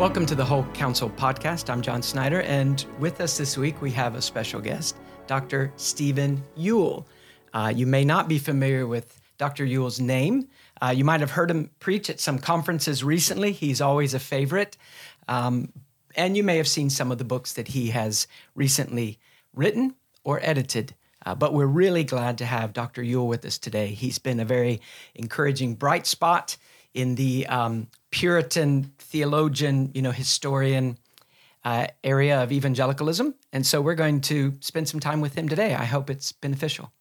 Welcome 0.00 0.24
to 0.26 0.34
the 0.34 0.46
Whole 0.46 0.64
Counsel 0.72 1.10
podcast. 1.10 1.68
I'm 1.68 1.82
John 1.82 2.00
Snyder, 2.00 2.40
and 2.40 2.86
with 2.98 3.20
us 3.20 3.36
this 3.36 3.58
week 3.58 3.82
we 3.82 3.90
have 3.90 4.14
a 4.14 4.22
special 4.22 4.58
guest, 4.58 4.96
Dr. 5.26 5.74
Stephen 5.76 6.42
Yuille. 6.56 7.04
Uh, 7.52 7.70
you 7.76 7.86
may 7.86 8.02
not 8.02 8.26
be 8.26 8.38
familiar 8.38 8.86
with 8.86 9.20
Dr. 9.36 9.66
Yuille's 9.66 10.00
name. 10.00 10.48
Uh, 10.80 10.94
you 10.96 11.04
might 11.04 11.20
have 11.20 11.32
heard 11.32 11.50
him 11.50 11.68
preach 11.80 12.08
at 12.08 12.18
some 12.18 12.38
conferences 12.38 13.04
recently. 13.04 13.52
He's 13.52 13.82
always 13.82 14.14
a 14.14 14.18
favorite. 14.18 14.78
Um, 15.28 15.70
and 16.16 16.34
you 16.34 16.44
may 16.44 16.56
have 16.56 16.66
seen 16.66 16.88
some 16.88 17.12
of 17.12 17.18
the 17.18 17.24
books 17.24 17.52
that 17.52 17.68
he 17.68 17.88
has 17.88 18.26
recently 18.54 19.18
written 19.54 19.96
or 20.24 20.40
edited. 20.42 20.94
Uh, 21.26 21.34
but 21.34 21.52
we're 21.52 21.66
really 21.66 22.04
glad 22.04 22.38
to 22.38 22.46
have 22.46 22.72
Dr. 22.72 23.02
Yuille 23.02 23.28
with 23.28 23.44
us 23.44 23.58
today. 23.58 23.88
He's 23.88 24.18
been 24.18 24.40
a 24.40 24.46
very 24.46 24.80
encouraging 25.14 25.74
bright 25.74 26.06
spot 26.06 26.56
in 26.94 27.16
the 27.16 27.46
um, 27.48 27.88
Puritan 28.10 28.92
theologian, 28.98 29.90
you 29.94 30.02
know, 30.02 30.10
historian 30.10 30.98
uh, 31.64 31.86
area 32.02 32.42
of 32.42 32.52
evangelicalism. 32.52 33.34
And 33.52 33.66
so 33.66 33.80
we're 33.80 33.94
going 33.94 34.20
to 34.22 34.54
spend 34.60 34.88
some 34.88 35.00
time 35.00 35.20
with 35.20 35.34
him 35.34 35.48
today. 35.48 35.74
I 35.74 35.84
hope 35.84 36.10
it's 36.10 36.32
beneficial. 36.32 36.92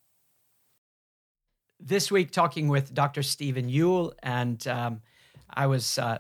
This 1.80 2.12
week, 2.12 2.32
talking 2.32 2.68
with 2.68 2.94
Dr. 2.94 3.23
Stephen 3.23 3.70
Yuille, 3.70 4.12
and 4.22 4.68
um, 4.68 5.02
I 5.49 5.68
was 5.68 5.98
uh, 5.98 6.20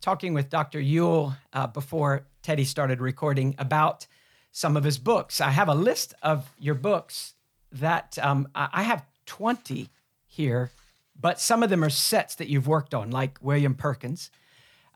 talking 0.00 0.32
with 0.32 0.48
Dr. 0.48 0.80
Yuille 0.80 1.36
uh, 1.52 1.66
before 1.66 2.26
Teddy 2.42 2.64
started 2.64 3.00
recording 3.00 3.54
about 3.58 4.06
some 4.50 4.76
of 4.76 4.84
his 4.84 4.98
books. 4.98 5.40
I 5.40 5.50
have 5.50 5.68
a 5.68 5.74
list 5.74 6.14
of 6.22 6.50
your 6.58 6.74
books 6.74 7.34
that 7.72 8.18
um, 8.22 8.48
I 8.54 8.82
have 8.82 9.04
20 9.26 9.88
here 10.26 10.70
but 11.18 11.40
some 11.40 11.62
of 11.62 11.70
them 11.70 11.84
are 11.84 11.90
sets 11.90 12.34
that 12.36 12.48
you've 12.48 12.66
worked 12.66 12.94
on, 12.94 13.10
like 13.10 13.38
William 13.40 13.74
Perkins. 13.74 14.30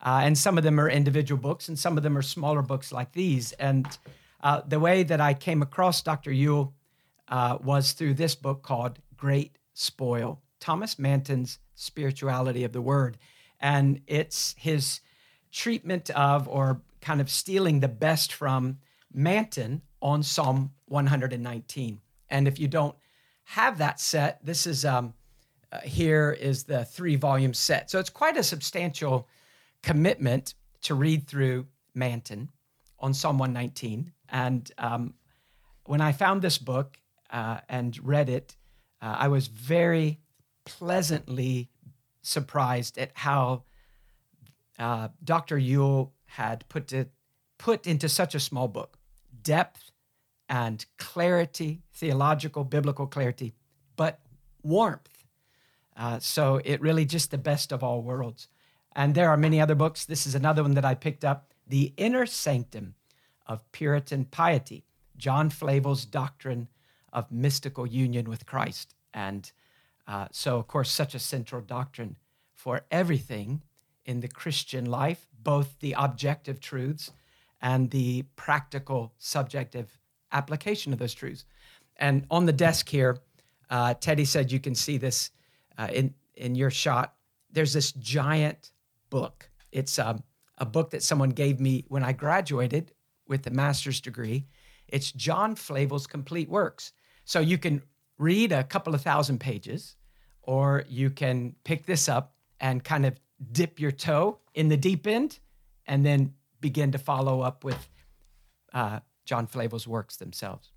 Uh, 0.05 0.20
and 0.22 0.38
some 0.38 0.58
of 0.58 0.64
them 0.64 0.78
are 0.78 0.88
individual 0.88 1.41
books, 1.41 1.69
and 1.69 1.78
some 1.78 1.97
of 1.97 2.02
them 2.02 2.16
are 2.16 2.22
smaller 2.22 2.62
books 2.62 2.92
like 2.92 3.12
these. 3.12 3.52
And 3.52 3.86
uh, 4.42 4.62
the 4.66 4.78
way 4.78 5.02
that 5.02 5.20
I 5.20 5.34
came 5.34 5.62
across 5.62 6.02
Dr. 6.02 6.30
Yuille 6.30 6.72
uh, 7.28 7.58
was 7.62 7.92
through 7.92 8.14
this 8.14 8.34
book 8.34 8.62
called 8.62 8.98
Great 9.16 9.56
Spoil 9.75 10.41
Thomas 10.60 10.98
Manton's 10.98 11.58
Spirituality 11.75 12.64
of 12.64 12.72
the 12.72 12.82
Word. 12.82 13.19
And 13.60 14.00
it's 14.06 14.55
his 14.58 15.00
treatment 15.50 16.10
of, 16.10 16.48
or 16.48 16.82
kind 17.00 17.20
of 17.20 17.30
stealing 17.30 17.80
the 17.80 17.88
best 17.88 18.32
from 18.32 18.78
Manton 19.12 19.82
on 20.00 20.22
Psalm 20.22 20.72
119. 20.86 22.00
And 22.30 22.48
if 22.48 22.58
you 22.58 22.69
don't 22.69 22.97
have 23.44 23.78
that 23.78 24.00
set, 24.00 24.44
this 24.44 24.66
is 24.66 24.84
um, 24.84 25.14
uh, 25.70 25.80
here 25.80 26.36
is 26.38 26.64
the 26.64 26.84
three 26.84 27.16
volume 27.16 27.55
set. 27.55 27.91
So 27.91 27.98
it's 27.98 28.11
quite 28.11 28.36
a 28.36 28.42
substantial 28.42 29.28
commitment 29.83 30.55
to 30.83 30.94
read 30.94 31.27
through 31.27 31.66
Manton 31.94 32.50
on 32.98 33.14
Psalm 33.14 33.38
119. 33.38 34.12
And 34.28 34.70
um, 34.78 35.14
when 35.84 36.00
I 36.00 36.12
found 36.12 36.42
this 36.42 36.58
book 36.58 36.98
uh, 37.30 37.60
and 37.69 37.98
read 38.06 38.28
it, 38.28 38.56
uh, 39.00 39.16
I 39.19 39.28
was 39.28 39.47
very 39.47 40.20
pleasantly 40.64 41.70
surprised 42.22 42.98
at 42.98 43.10
how 43.14 43.64
uh, 44.78 45.08
Dr. 45.22 45.58
Yuille 45.58 46.10
had 46.27 46.69
put 46.69 46.92
it 46.92 47.10
put 47.58 47.88
into 47.88 48.08
such 48.08 48.36
a 48.36 48.41
small 48.41 48.69
book 48.69 48.98
depth 49.42 49.91
and 50.48 50.84
clarity, 50.98 51.82
theological, 51.92 52.64
biblical 52.64 53.06
clarity, 53.06 53.55
but 53.97 54.20
warmth 54.62 55.17
uh, 55.98 56.18
so 56.20 56.60
it 56.64 56.80
really 56.80 57.04
just 57.04 57.31
the 57.31 57.38
best 57.38 57.72
of 57.72 57.82
all 57.82 58.00
worlds. 58.00 58.48
And 58.94 59.14
there 59.14 59.28
are 59.28 59.36
many 59.36 59.60
other 59.60 59.75
books. 59.75 60.04
This 60.04 60.26
is 60.26 60.34
another 60.34 60.62
one 60.62 60.75
that 60.75 60.84
I 60.84 60.94
picked 60.94 61.25
up 61.25 61.53
The 61.66 61.92
Inner 61.97 62.25
Sanctum 62.25 62.94
of 63.47 63.70
Puritan 63.72 64.25
Piety, 64.26 64.84
John 65.16 65.50
Flavel's 65.50 66.04
Doctrine 66.04 66.69
of 67.12 67.32
Mystical 67.32 67.87
Union 67.87 68.28
with 68.28 68.47
Christ. 68.47 68.94
And 69.12 69.50
uh, 70.06 70.28
so, 70.31 70.58
of 70.58 70.69
course, 70.69 70.91
such 70.91 71.14
a 71.14 71.19
central 71.19 71.60
doctrine 71.60 72.16
for 72.54 72.82
everything 72.91 73.62
in 74.04 74.20
the 74.20 74.28
Christian 74.28 74.87
life, 74.87 75.26
both 75.42 75.78
the 75.81 75.94
objective 75.98 76.60
truths 76.60 77.10
and 77.60 77.91
the 77.91 78.22
practical 78.37 79.12
subjective 79.19 79.98
application 80.31 80.92
of 80.92 80.98
those 80.98 81.14
truths. 81.14 81.44
And 81.97 82.25
on 82.31 82.47
the 82.47 82.53
desk 82.53 82.88
here, 82.88 83.19
uh, 83.69 83.94
Teddy 83.94 84.25
said 84.25 84.53
you 84.53 84.60
can 84.60 84.75
see 84.75 84.97
this 84.97 85.31
uh, 85.78 85.89
in 85.93 86.15
in 86.34 86.55
your 86.55 86.71
shot, 86.71 87.15
there's 87.50 87.72
this 87.72 87.93
giant 87.93 88.72
book. 89.11 89.50
It's 89.72 89.99
um, 89.99 90.22
a 90.59 90.66
book 90.66 90.91
that 90.91 91.03
someone 91.03 91.31
gave 91.31 91.61
me 91.61 91.84
when 91.89 92.05
I 92.05 92.12
graduated 92.12 92.93
with 93.27 93.47
a 93.47 93.50
master's 93.50 94.00
degree. 94.00 94.47
It's 94.88 95.12
John 95.12 95.55
Flavel's 95.55 96.06
Complete 96.06 96.49
Works. 96.49 96.93
So 97.25 97.41
you 97.41 97.59
can 97.59 97.83
read 98.19 98.53
a 98.53 98.65
couple 98.65 98.94
of 98.94 99.03
thousand 99.03 99.38
pages, 99.38 99.97
or 100.43 100.84
you 100.88 101.11
can 101.11 101.55
pick 101.65 101.87
this 101.87 102.09
up 102.09 102.34
and 102.61 102.83
kind 102.83 103.06
of 103.06 103.19
dip 103.53 103.78
your 103.78 103.93
toe 103.93 104.38
in 104.55 104.69
the 104.69 104.77
deep 104.77 105.06
end, 105.06 105.38
and 105.87 106.05
then 106.05 106.34
begin 106.61 106.91
to 106.93 106.99
follow 106.99 107.41
up 107.41 107.65
with 107.65 107.88
uh, 108.72 109.00
John 109.25 109.47
Flavel's 109.47 109.87
works 109.87 110.17
themselves. 110.17 110.72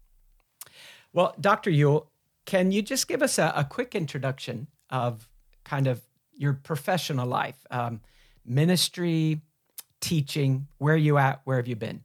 Well, 1.14 1.36
Dr. 1.40 1.72
Yuille, 1.72 2.08
can 2.46 2.72
you 2.72 2.82
just 2.82 3.08
give 3.08 3.22
us 3.22 3.40
a, 3.40 3.52
a 3.56 3.64
quick 3.64 3.96
introduction 3.96 4.68
of 4.92 5.28
kind 5.64 5.88
of 5.88 6.02
your 6.34 6.54
professional 6.54 7.28
life, 7.28 7.66
um, 7.72 8.02
ministry, 8.46 9.42
teaching. 10.00 10.68
Where 10.80 10.96
are 10.96 10.98
you 10.98 11.18
at? 11.18 11.42
Where 11.46 11.58
have 11.58 11.68
you 11.68 11.76
been? 11.76 12.02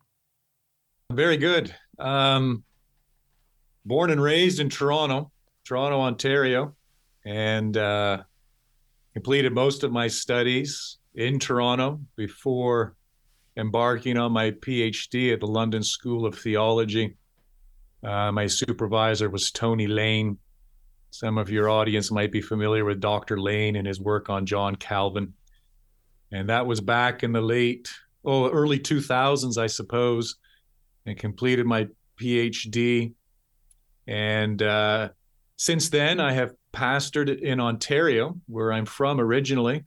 Very 1.11 1.37
good. 1.37 1.75
Um, 1.99 2.65
born 3.85 4.11
and 4.11 4.23
raised 4.23 4.61
in 4.61 4.69
Toronto, 4.69 5.31
Toronto, 5.65 6.01
Ontario, 6.01 6.75
and 7.25 7.77
uh, 7.77 8.23
completed 9.15 9.53
most 9.53 9.83
of 9.83 9.93
my 9.93 10.09
studies 10.09 10.99
in 11.15 11.39
Toronto 11.39 12.01
before 12.17 12.97
embarking 13.57 14.19
on 14.19 14.33
my 14.33 14.51
PhD 14.51 15.33
at 15.33 15.41
the 15.41 15.47
London 15.47 15.83
School 15.83 16.27
of 16.27 16.39
Theology. 16.39 17.17
Uh, 18.03 18.31
my 18.31 18.47
supervisor 18.47 19.31
was 19.31 19.51
Tony 19.51 19.87
Lane, 19.87 20.39
some 21.11 21.39
of 21.39 21.50
your 21.50 21.69
audience 21.69 22.11
might 22.11 22.33
be 22.33 22.41
familiar 22.41 22.84
with 22.84 23.00
Dr. 23.00 23.41
Lane 23.41 23.77
and 23.77 23.87
his 23.87 24.00
work 24.00 24.28
on 24.28 24.47
John 24.47 24.77
Calvin. 24.77 25.33
And 26.33 26.49
that 26.49 26.67
was 26.67 26.81
back 26.81 27.22
in 27.22 27.33
the 27.33 27.41
late, 27.41 27.89
oh, 28.25 28.50
early 28.50 28.78
2000s, 28.78 29.56
I 29.56 29.67
suppose, 29.67 30.37
and 31.06 31.19
completed 31.19 31.67
my 31.67 31.89
PhD. 32.21 33.12
And 34.06 34.62
uh, 34.62 35.11
since 35.56 35.89
then, 35.89 36.21
I 36.21 36.33
have 36.33 36.55
pastored 36.72 37.41
in 37.41 37.61
Ontario, 37.61 38.37
where 38.47 38.73
I'm 38.73 38.87
from 38.87 39.21
originally, 39.21 39.84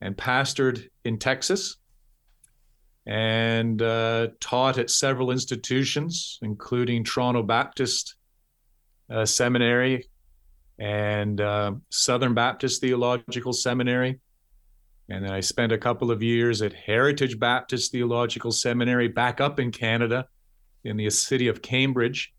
and 0.00 0.16
pastored 0.16 0.88
in 1.04 1.18
Texas, 1.18 1.76
and 3.06 3.82
uh, 3.82 4.28
taught 4.40 4.78
at 4.78 4.90
several 4.90 5.30
institutions, 5.30 6.38
including 6.42 7.02
Toronto 7.02 7.42
Baptist 7.42 8.14
uh, 9.10 9.24
Seminary, 9.24 10.08
and 10.78 11.40
uh, 11.40 11.72
Southern 11.90 12.34
Baptist 12.34 12.80
Theological 12.80 13.52
Seminary. 13.52 14.20
And 15.08 15.24
then 15.24 15.32
I 15.32 15.40
spent 15.40 15.72
a 15.72 15.78
couple 15.78 16.10
of 16.10 16.22
years 16.22 16.62
at 16.62 16.72
Heritage 16.72 17.38
Baptist 17.38 17.92
Theological 17.92 18.52
Seminary 18.52 19.08
back 19.08 19.40
up 19.40 19.60
in 19.60 19.70
Canada 19.70 20.26
in 20.84 20.96
the 20.96 21.10
city 21.10 21.48
of 21.48 21.62
Cambridge. 21.62 22.32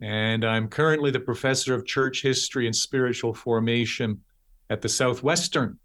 And 0.00 0.44
I'm 0.44 0.68
currently 0.68 1.10
the 1.10 1.20
professor 1.20 1.74
of 1.74 1.84
church 1.84 2.22
history 2.22 2.66
and 2.66 2.74
spiritual 2.74 3.34
formation 3.34 4.20
at 4.70 4.80
the 4.80 4.88
Southwestern 4.88 5.78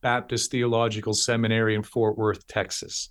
Baptist 0.00 0.50
Theological 0.50 1.14
Seminary 1.14 1.74
in 1.74 1.82
Fort 1.82 2.18
Worth, 2.18 2.46
Texas. 2.46 3.10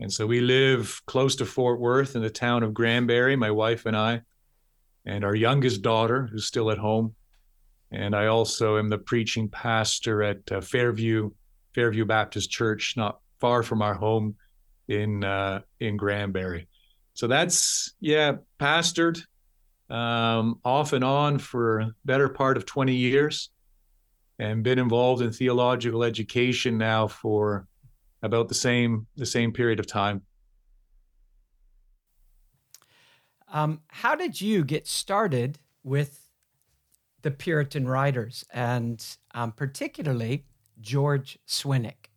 And 0.00 0.12
so 0.12 0.26
we 0.26 0.40
live 0.40 1.00
close 1.06 1.36
to 1.36 1.44
Fort 1.44 1.80
Worth 1.80 2.16
in 2.16 2.22
the 2.22 2.30
town 2.30 2.62
of 2.62 2.74
Granbury, 2.74 3.36
my 3.36 3.50
wife 3.50 3.86
and 3.86 3.96
I, 3.96 4.22
and 5.06 5.24
our 5.24 5.34
youngest 5.34 5.82
daughter, 5.82 6.28
who's 6.30 6.46
still 6.46 6.70
at 6.70 6.78
home, 6.78 7.14
and 7.90 8.14
I 8.14 8.26
also 8.26 8.78
am 8.78 8.88
the 8.88 8.98
preaching 8.98 9.48
pastor 9.48 10.22
at 10.22 10.52
uh, 10.52 10.60
Fairview 10.60 11.30
Fairview 11.74 12.04
Baptist 12.04 12.50
Church, 12.50 12.94
not 12.96 13.20
far 13.40 13.62
from 13.62 13.82
our 13.82 13.94
home 13.94 14.36
in 14.88 15.24
uh, 15.24 15.60
in 15.80 15.96
Granbury. 15.96 16.68
So 17.14 17.26
that's 17.26 17.94
yeah, 18.00 18.36
pastored 18.58 19.20
um, 19.90 20.60
off 20.64 20.92
and 20.92 21.04
on 21.04 21.38
for 21.38 21.80
a 21.80 21.94
better 22.04 22.28
part 22.28 22.56
of 22.56 22.66
20 22.66 22.94
years, 22.94 23.50
and 24.38 24.62
been 24.62 24.78
involved 24.78 25.22
in 25.22 25.32
theological 25.32 26.04
education 26.04 26.78
now 26.78 27.08
for 27.08 27.66
about 28.22 28.48
the 28.48 28.54
same 28.54 29.06
the 29.16 29.26
same 29.26 29.52
period 29.52 29.80
of 29.80 29.86
time. 29.86 30.22
Um, 33.50 33.80
how 33.88 34.14
did 34.14 34.40
you 34.40 34.62
get 34.62 34.86
started 34.86 35.58
with 35.82 36.27
the 37.22 37.30
Puritan 37.30 37.86
writers, 37.86 38.44
and 38.52 39.04
um, 39.34 39.52
particularly 39.52 40.44
George 40.80 41.38
Swinnock. 41.46 42.08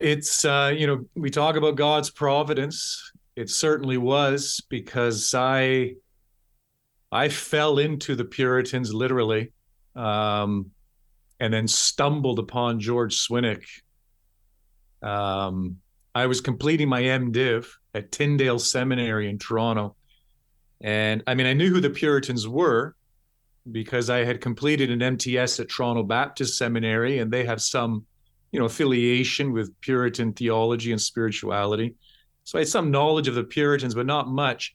it's 0.00 0.44
uh, 0.44 0.72
you 0.76 0.86
know 0.86 1.04
we 1.14 1.30
talk 1.30 1.56
about 1.56 1.76
God's 1.76 2.10
providence. 2.10 3.12
It 3.36 3.50
certainly 3.50 3.98
was 3.98 4.60
because 4.68 5.34
I 5.34 5.94
I 7.12 7.28
fell 7.28 7.78
into 7.78 8.16
the 8.16 8.24
Puritans 8.24 8.92
literally, 8.92 9.52
um, 9.94 10.70
and 11.38 11.52
then 11.52 11.68
stumbled 11.68 12.38
upon 12.38 12.80
George 12.80 13.16
Swinnock. 13.16 13.62
Um, 15.02 15.76
I 16.14 16.26
was 16.26 16.40
completing 16.40 16.88
my 16.88 17.02
MDiv 17.02 17.66
at 17.94 18.10
Tyndale 18.10 18.58
Seminary 18.58 19.28
in 19.28 19.38
Toronto, 19.38 19.96
and 20.80 21.22
I 21.26 21.34
mean 21.34 21.46
I 21.46 21.52
knew 21.52 21.70
who 21.70 21.80
the 21.80 21.90
Puritans 21.90 22.48
were 22.48 22.94
because 23.70 24.10
I 24.10 24.24
had 24.24 24.40
completed 24.40 24.90
an 24.90 25.02
MTS 25.02 25.60
at 25.60 25.68
Toronto 25.68 26.02
Baptist 26.02 26.56
Seminary, 26.56 27.18
and 27.18 27.30
they 27.30 27.44
have 27.44 27.60
some 27.60 28.06
you 28.52 28.58
know, 28.58 28.66
affiliation 28.66 29.52
with 29.52 29.78
Puritan 29.80 30.32
theology 30.32 30.92
and 30.92 31.00
spirituality. 31.00 31.94
So 32.44 32.58
I 32.58 32.62
had 32.62 32.68
some 32.68 32.90
knowledge 32.90 33.28
of 33.28 33.34
the 33.34 33.44
Puritans, 33.44 33.94
but 33.94 34.06
not 34.06 34.28
much. 34.28 34.74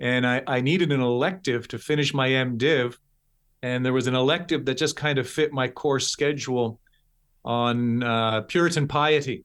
And 0.00 0.26
I, 0.26 0.42
I 0.46 0.60
needed 0.60 0.92
an 0.92 1.00
elective 1.00 1.66
to 1.68 1.78
finish 1.78 2.12
my 2.12 2.28
MDiv. 2.28 2.96
And 3.62 3.84
there 3.84 3.94
was 3.94 4.06
an 4.06 4.14
elective 4.14 4.66
that 4.66 4.76
just 4.76 4.96
kind 4.96 5.18
of 5.18 5.28
fit 5.28 5.52
my 5.52 5.68
course 5.68 6.08
schedule 6.08 6.78
on 7.44 8.02
uh, 8.02 8.42
Puritan 8.42 8.86
piety. 8.86 9.44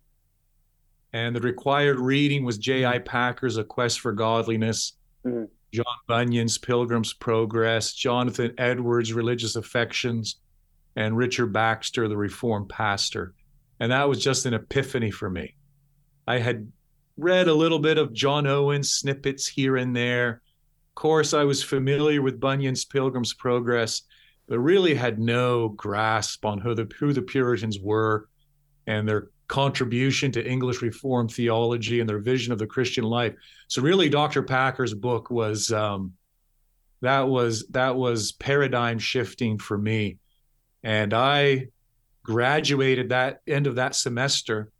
And 1.13 1.35
the 1.35 1.41
required 1.41 1.99
reading 1.99 2.43
was 2.43 2.57
J.I. 2.57 2.99
Packer's 2.99 3.57
A 3.57 3.63
Quest 3.63 3.99
for 3.99 4.11
Godliness, 4.11 4.93
mm-hmm. 5.25 5.45
John 5.73 5.85
Bunyan's 6.07 6.57
Pilgrim's 6.57 7.13
Progress, 7.13 7.93
Jonathan 7.93 8.53
Edwards' 8.57 9.13
Religious 9.13 9.55
Affections, 9.55 10.37
and 10.95 11.15
Richard 11.15 11.53
Baxter, 11.53 12.07
the 12.07 12.17
Reformed 12.17 12.69
Pastor. 12.69 13.33
And 13.79 13.91
that 13.91 14.09
was 14.09 14.23
just 14.23 14.45
an 14.45 14.53
epiphany 14.53 15.11
for 15.11 15.29
me. 15.29 15.55
I 16.27 16.39
had 16.39 16.71
read 17.17 17.47
a 17.47 17.53
little 17.53 17.79
bit 17.79 17.97
of 17.97 18.13
John 18.13 18.47
Owen 18.47 18.83
snippets 18.83 19.47
here 19.47 19.77
and 19.77 19.95
there. 19.95 20.41
Of 20.91 20.95
course, 20.95 21.33
I 21.33 21.45
was 21.45 21.63
familiar 21.63 22.21
with 22.21 22.39
Bunyan's 22.39 22.85
Pilgrim's 22.85 23.33
Progress, 23.33 24.01
but 24.47 24.59
really 24.59 24.93
had 24.93 25.19
no 25.19 25.69
grasp 25.69 26.45
on 26.45 26.59
who 26.59 26.75
the, 26.75 26.89
who 26.99 27.13
the 27.13 27.21
Puritans 27.21 27.79
were 27.79 28.27
and 28.87 29.07
their 29.07 29.29
contribution 29.51 30.31
to 30.31 30.47
English 30.47 30.81
Reformed 30.81 31.31
theology 31.33 31.99
and 31.99 32.09
their 32.09 32.19
vision 32.19 32.53
of 32.53 32.57
the 32.57 32.65
Christian 32.65 33.03
life. 33.03 33.35
So 33.67 33.81
really, 33.81 34.07
Dr. 34.07 34.41
Packer's 34.43 34.93
book 34.93 35.29
was 35.29 35.71
um, 35.73 36.13
that 37.01 37.27
was 37.27 37.67
that 37.67 37.95
was 37.95 38.31
paradigm 38.31 38.97
shifting 38.97 39.57
for 39.57 39.77
me, 39.77 40.17
and 40.83 41.13
I 41.13 41.67
graduated 42.23 43.09
that 43.09 43.41
end 43.45 43.67
of 43.67 43.75
that 43.75 43.93
semester 43.93 44.71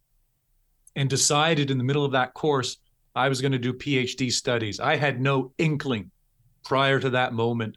and 0.95 1.09
decided 1.09 1.69
in 1.69 1.77
the 1.77 1.83
middle 1.83 2.06
of 2.06 2.13
that 2.13 2.33
course 2.33 2.77
I 3.13 3.27
was 3.27 3.41
going 3.41 3.51
to 3.51 3.59
do 3.59 3.73
PhD 3.73 4.31
studies. 4.31 4.79
I 4.79 4.95
had 4.95 5.19
no 5.19 5.51
inkling 5.57 6.12
prior 6.63 6.97
to 7.00 7.09
that 7.09 7.33
moment 7.33 7.75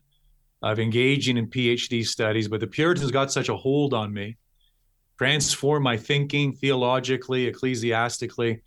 of 0.63 0.79
engaging 0.79 1.39
in 1.39 1.49
PhD 1.49 2.07
studies, 2.07 2.47
but 2.47 2.61
the 2.61 2.69
Puritans 2.69 3.11
got 3.11 3.33
such 3.33 3.49
a 3.49 3.57
hold 3.57 3.95
on 3.95 4.13
me, 4.13 4.37
transformed 5.19 5.85
my 5.85 5.97
thinking 5.97 6.53
theologically, 6.53 7.47
ecclesiastically. 7.47 8.63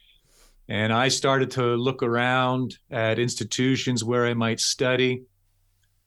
And 0.69 0.91
I 0.91 1.07
started 1.07 1.51
to 1.51 1.75
look 1.75 2.03
around 2.03 2.77
at 2.91 3.19
institutions 3.19 4.03
where 4.03 4.25
I 4.25 4.33
might 4.33 4.59
study, 4.59 5.23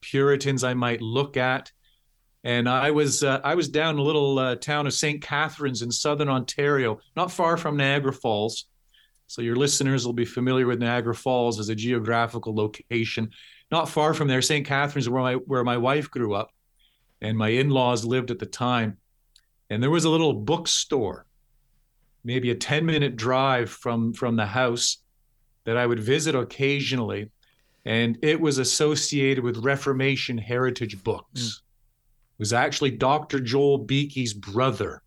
Puritans 0.01 0.63
I 0.63 0.73
might 0.73 1.01
look 1.01 1.37
at 1.37 1.71
and 2.43 2.67
I 2.67 2.91
was 2.91 3.23
uh, 3.23 3.39
I 3.43 3.55
was 3.55 3.69
down 3.69 3.95
in 3.95 3.99
a 3.99 4.03
little 4.03 4.39
uh, 4.39 4.55
town 4.55 4.87
of 4.87 4.93
St. 4.93 5.21
Catharines 5.21 5.81
in 5.81 5.91
southern 5.91 6.29
Ontario, 6.29 6.99
not 7.15 7.31
far 7.31 7.55
from 7.57 7.77
Niagara 7.77 8.13
Falls. 8.13 8.65
So 9.27 9.41
your 9.41 9.55
listeners 9.55 10.05
will 10.05 10.13
be 10.13 10.25
familiar 10.25 10.65
with 10.65 10.79
Niagara 10.79 11.15
Falls 11.15 11.59
as 11.59 11.69
a 11.69 11.75
geographical 11.75 12.53
location. 12.53 13.29
Not 13.71 13.87
far 13.87 14.13
from 14.13 14.27
there, 14.27 14.41
St. 14.41 14.65
Catharines, 14.65 15.07
where 15.07 15.21
my 15.21 15.33
where 15.35 15.63
my 15.63 15.77
wife 15.77 16.09
grew 16.09 16.33
up, 16.33 16.51
and 17.21 17.37
my 17.37 17.49
in-laws 17.49 18.05
lived 18.05 18.31
at 18.31 18.39
the 18.39 18.45
time. 18.47 18.97
And 19.71 19.81
there 19.81 19.89
was 19.89 20.05
a 20.05 20.09
little 20.09 20.33
bookstore, 20.33 21.25
maybe 22.23 22.51
a 22.51 22.55
ten 22.55 22.85
minute 22.85 23.15
drive 23.15 23.71
from 23.71 24.13
from 24.13 24.35
the 24.35 24.45
house, 24.45 24.97
that 25.63 25.77
I 25.77 25.87
would 25.87 25.99
visit 25.99 26.35
occasionally, 26.35 27.31
and 27.85 28.19
it 28.21 28.39
was 28.39 28.59
associated 28.59 29.43
with 29.43 29.57
Reformation 29.57 30.37
heritage 30.37 31.03
books. 31.03 31.41
Mm 31.41 31.61
was 32.41 32.53
actually 32.53 32.89
Dr. 32.89 33.39
Joel 33.39 33.77
Beeke's 33.77 34.33
brother. 34.33 35.03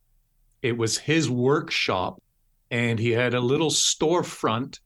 It 0.63 0.79
was 0.79 0.97
his 0.97 1.29
workshop, 1.29 2.23
and 2.71 2.97
he 2.97 3.11
had 3.11 3.35
a 3.35 3.41
little 3.41 3.71
storefront 3.71 4.79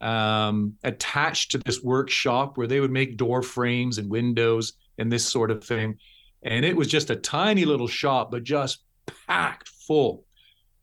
um, 0.00 0.76
attached 0.84 1.50
to 1.50 1.58
this 1.58 1.82
workshop 1.82 2.56
where 2.56 2.68
they 2.68 2.78
would 2.78 2.92
make 2.92 3.16
door 3.16 3.42
frames 3.42 3.98
and 3.98 4.08
windows 4.08 4.74
and 4.96 5.10
this 5.10 5.26
sort 5.26 5.50
of 5.50 5.64
thing. 5.64 5.98
And 6.44 6.64
it 6.64 6.76
was 6.76 6.86
just 6.86 7.10
a 7.10 7.16
tiny 7.16 7.64
little 7.64 7.88
shop, 7.88 8.30
but 8.30 8.44
just 8.44 8.84
packed 9.26 9.68
full 9.68 10.24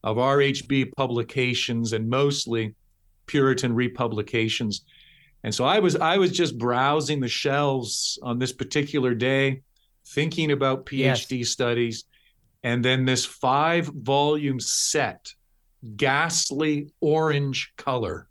of 0.04 0.18
RHB 0.18 0.94
publications 0.96 1.94
and 1.94 2.10
mostly 2.10 2.76
Puritan 3.26 3.74
republications. 3.74 4.86
And 5.44 5.54
so 5.54 5.64
I 5.64 5.80
was 5.80 5.96
I 5.96 6.18
was 6.18 6.32
just 6.32 6.58
browsing 6.58 7.20
the 7.20 7.28
shelves 7.28 8.20
on 8.24 8.40
this 8.40 8.52
particular 8.52 9.14
day 9.14 9.62
thinking 10.08 10.52
about 10.52 10.86
PhD 10.86 11.40
yes. 11.40 11.50
studies, 11.50 12.06
and 12.64 12.84
then 12.84 13.06
this 13.06 13.26
five 13.26 13.86
volume 13.86 14.60
set, 14.60 15.34
ghastly 15.96 16.92
orange 17.00 17.72
color, 17.78 18.28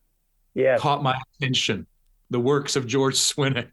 yeah. 0.55 0.77
caught 0.77 1.03
my 1.03 1.19
attention. 1.41 1.87
The 2.31 2.41
works 2.41 2.77
of 2.77 2.87
George 2.87 3.15
Swinnock. 3.15 3.71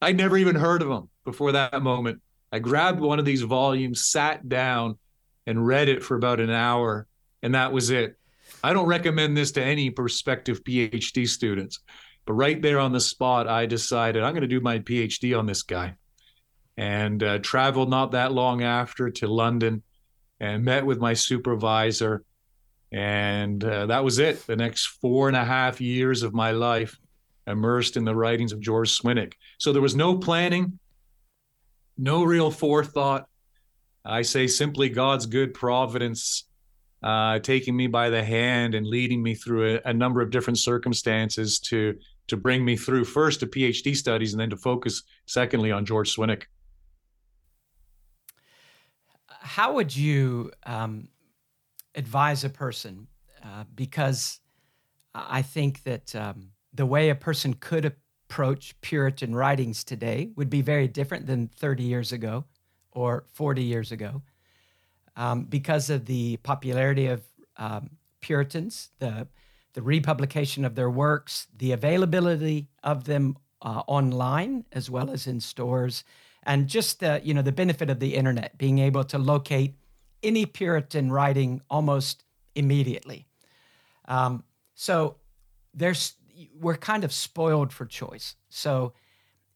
I'd 0.00 0.16
never 0.16 0.38
even 0.38 0.54
heard 0.54 0.80
of 0.80 0.88
him 0.88 1.10
before 1.24 1.52
that 1.52 1.82
moment. 1.82 2.22
I 2.50 2.60
grabbed 2.60 3.00
one 3.00 3.18
of 3.18 3.24
these 3.24 3.42
volumes, 3.42 4.06
sat 4.06 4.48
down, 4.48 4.96
and 5.48 5.66
read 5.66 5.88
it 5.88 6.04
for 6.04 6.14
about 6.14 6.40
an 6.40 6.50
hour, 6.50 7.06
and 7.42 7.54
that 7.54 7.72
was 7.72 7.88
it. 7.88 8.16
I 8.62 8.74
don't 8.74 8.86
recommend 8.86 9.34
this 9.34 9.52
to 9.52 9.62
any 9.62 9.88
prospective 9.88 10.62
PhD 10.62 11.26
students, 11.26 11.80
but 12.26 12.34
right 12.34 12.60
there 12.60 12.78
on 12.78 12.92
the 12.92 13.00
spot, 13.00 13.48
I 13.48 13.64
decided 13.64 14.22
I'm 14.22 14.34
going 14.34 14.42
to 14.42 14.46
do 14.46 14.60
my 14.60 14.78
PhD 14.80 15.36
on 15.36 15.46
this 15.46 15.62
guy 15.62 15.94
and 16.76 17.22
uh, 17.22 17.38
traveled 17.38 17.88
not 17.88 18.12
that 18.12 18.32
long 18.32 18.62
after 18.62 19.08
to 19.08 19.26
London 19.26 19.82
and 20.38 20.66
met 20.66 20.84
with 20.84 21.00
my 21.00 21.14
supervisor. 21.14 22.24
And 22.92 23.64
uh, 23.64 23.86
that 23.86 24.04
was 24.04 24.18
it. 24.18 24.46
The 24.46 24.54
next 24.54 24.86
four 25.00 25.28
and 25.28 25.36
a 25.36 25.44
half 25.44 25.80
years 25.80 26.22
of 26.22 26.34
my 26.34 26.50
life 26.50 26.98
immersed 27.46 27.96
in 27.96 28.04
the 28.04 28.14
writings 28.14 28.52
of 28.52 28.60
George 28.60 28.96
Swinnock. 28.96 29.32
So 29.56 29.72
there 29.72 29.82
was 29.82 29.96
no 29.96 30.18
planning, 30.18 30.78
no 31.96 32.22
real 32.22 32.50
forethought. 32.50 33.28
I 34.04 34.22
say 34.22 34.46
simply 34.46 34.88
God's 34.88 35.26
good 35.26 35.54
providence 35.54 36.44
uh, 37.02 37.38
taking 37.40 37.76
me 37.76 37.86
by 37.86 38.10
the 38.10 38.24
hand 38.24 38.74
and 38.74 38.86
leading 38.86 39.22
me 39.22 39.34
through 39.34 39.76
a, 39.76 39.90
a 39.90 39.92
number 39.92 40.20
of 40.20 40.30
different 40.30 40.58
circumstances 40.58 41.60
to 41.60 41.94
to 42.26 42.36
bring 42.36 42.62
me 42.62 42.76
through 42.76 43.04
first 43.04 43.40
to 43.40 43.46
PhD 43.46 43.96
studies 43.96 44.34
and 44.34 44.40
then 44.40 44.50
to 44.50 44.56
focus 44.56 45.02
secondly 45.26 45.72
on 45.72 45.86
George 45.86 46.14
Swinnock 46.14 46.44
how 49.48 49.72
would 49.72 49.96
you 49.96 50.52
um, 50.66 51.08
advise 51.94 52.44
a 52.44 52.50
person? 52.50 53.06
Uh, 53.42 53.64
because 53.74 54.40
I 55.14 55.42
think 55.42 55.82
that 55.84 56.14
um, 56.14 56.50
the 56.74 56.84
way 56.84 57.08
a 57.08 57.14
person 57.14 57.54
could 57.54 57.84
approach 57.84 58.78
Puritan 58.82 59.34
writings 59.34 59.84
today 59.84 60.30
would 60.36 60.50
be 60.50 60.60
very 60.60 60.86
different 60.86 61.26
than 61.26 61.48
30 61.48 61.82
years 61.82 62.12
ago 62.12 62.44
or 62.92 63.24
40 63.32 63.62
years 63.62 63.92
ago. 63.92 64.22
Um, 65.16 65.44
because 65.44 65.90
of 65.90 66.06
the 66.06 66.36
popularity 66.38 67.06
of 67.06 67.22
um, 67.56 67.90
Puritans, 68.20 68.90
the, 68.98 69.26
the 69.74 69.82
republication 69.82 70.64
of 70.64 70.74
their 70.74 70.90
works, 70.90 71.48
the 71.56 71.72
availability 71.72 72.68
of 72.82 73.04
them 73.04 73.36
uh, 73.62 73.82
online 73.86 74.64
as 74.72 74.90
well 74.90 75.10
as 75.10 75.26
in 75.26 75.40
stores, 75.40 76.04
and 76.44 76.68
just 76.68 77.00
the 77.00 77.20
you 77.24 77.34
know 77.34 77.42
the 77.42 77.52
benefit 77.52 77.90
of 77.90 77.98
the 77.98 78.14
internet, 78.14 78.56
being 78.56 78.78
able 78.78 79.04
to 79.04 79.18
locate 79.18 79.74
any 80.22 80.46
Puritan 80.46 81.10
writing 81.10 81.60
almost 81.68 82.24
immediately. 82.54 83.26
Um, 84.06 84.44
so 84.74 85.16
there's 85.74 86.14
we're 86.58 86.76
kind 86.76 87.04
of 87.04 87.12
spoiled 87.12 87.72
for 87.72 87.84
choice. 87.84 88.36
So 88.48 88.92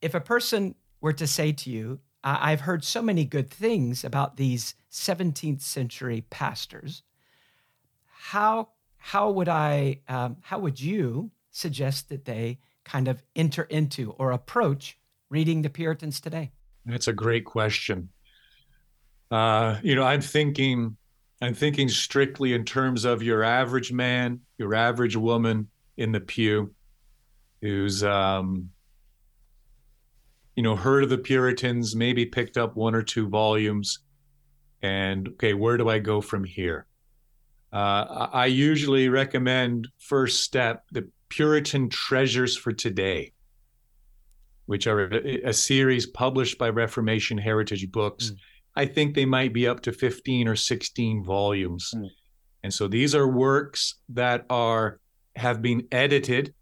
if 0.01 0.15
a 0.15 0.21
person 0.21 0.75
were 1.01 1.12
to 1.12 1.27
say 1.27 1.53
to 1.53 1.71
you, 1.71 2.01
I've 2.25 2.61
heard 2.61 2.85
so 2.85 3.02
many 3.02 3.25
good 3.25 3.50
things 3.50 4.05
about 4.05 4.37
these 4.37 4.75
17th 4.91 5.61
century 5.61 6.25
pastors. 6.31 7.02
How 8.07 8.69
how 8.99 9.31
would 9.31 9.49
I 9.49 10.00
um, 10.09 10.37
how 10.43 10.61
would 10.61 10.81
you 10.81 11.33
suggest 11.50 12.09
that 12.09 12.25
they 12.25 12.59
kind 12.85 13.09
of 13.09 13.23
enter 13.35 13.64
into 13.64 14.12
or 14.12 14.31
approach 14.31 14.97
reading 15.29 15.62
the 15.62 15.71
Puritans 15.71 16.21
today? 16.21 16.52
That's 16.87 17.09
a 17.09 17.12
great 17.12 17.45
question. 17.45 18.11
Uh, 19.31 19.79
you 19.83 19.97
know, 19.97 20.05
I'm 20.05 20.21
thinking 20.21 20.97
I'm 21.41 21.55
thinking 21.55 21.88
strictly 21.88 22.55
in 22.55 22.64
terms 22.64 23.05
of 23.05 23.23
your 23.23 23.43
average 23.43 23.93
man, 23.93 24.41
your 24.59 24.75
average 24.75 25.17
woman 25.17 25.69
in 25.97 26.12
the 26.12 26.21
pew 26.21 26.73
who's 27.61 28.05
um, 28.05 28.71
you 30.57 30.63
know 30.63 30.77
heard 30.77 31.05
of 31.05 31.11
the 31.11 31.19
Puritans, 31.19 31.97
maybe 31.97 32.27
picked 32.27 32.57
up 32.57 32.77
one 32.77 32.95
or 32.95 33.03
two 33.03 33.29
volumes, 33.29 34.01
and 34.83 35.29
okay, 35.29 35.55
where 35.55 35.77
do 35.77 35.89
I 35.89 35.99
go 35.99 36.21
from 36.21 36.45
here? 36.45 36.87
Uh, 37.73 38.29
I 38.33 38.47
usually 38.47 39.09
recommend 39.09 39.89
first 39.99 40.43
step 40.43 40.85
the 40.93 41.09
Puritan 41.31 41.89
Treasures 41.89 42.57
for 42.57 42.73
Today, 42.73 43.33
which 44.67 44.87
are 44.87 45.07
a, 45.07 45.49
a 45.49 45.53
series 45.53 46.07
published 46.07 46.59
by 46.59 46.69
Reformation 46.69 47.39
Heritage 47.39 47.91
Books. 47.91 48.31
Mm. 48.31 48.37
I 48.75 48.87
think 48.87 49.15
they 49.15 49.25
might 49.25 49.55
be 49.55 49.67
up 49.67 49.81
to 49.83 49.93
15 49.93 50.49
or 50.49 50.57
16 50.57 51.25
volumes. 51.25 51.95
Mm. 51.97 52.09
And 52.65 52.75
so 52.75 52.89
these 52.89 53.15
are 53.15 53.27
works 53.27 53.97
that 54.11 54.45
are 54.51 55.01
have 55.37 55.63
been 55.63 55.89
edited, 55.91 56.55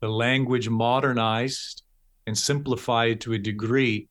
the 0.00 0.08
language 0.08 0.68
modernized 0.68 1.81
and 2.26 2.36
simplified 2.36 3.20
to 3.22 3.32
a 3.32 3.38
degree, 3.38 4.08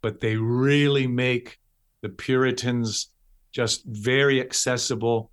but 0.00 0.20
they 0.20 0.36
really 0.36 1.06
make 1.06 1.58
the 2.00 2.08
Puritans 2.08 3.10
just 3.52 3.84
very 3.84 4.40
accessible, 4.40 5.30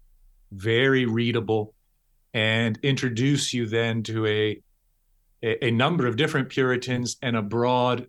very 0.52 1.06
readable, 1.06 1.74
and 2.34 2.78
introduce 2.84 3.54
you 3.54 3.66
then 3.66 4.04
to 4.04 4.26
a 4.26 4.62
a, 5.42 5.66
a 5.66 5.72
number 5.72 6.06
of 6.06 6.18
different 6.18 6.50
Puritans 6.50 7.18
and 7.22 7.36
a 7.36 7.42
broad 7.42 8.08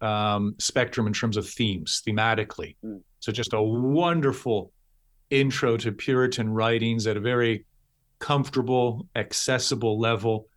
um, 0.00 0.54
spectrum 0.58 1.06
in 1.06 1.12
terms 1.12 1.36
of 1.36 1.48
themes, 1.48 2.02
thematically. 2.06 2.76
Mm. 2.84 3.02
So 3.20 3.32
just 3.32 3.52
a 3.52 3.62
wonderful 3.62 4.72
intro 5.30 5.76
to 5.76 5.92
Puritan 5.92 6.48
writings 6.48 7.06
at 7.06 7.16
a 7.16 7.20
very 7.20 7.66
comfortable, 8.18 9.06
accessible 9.14 9.98
level. 9.98 10.48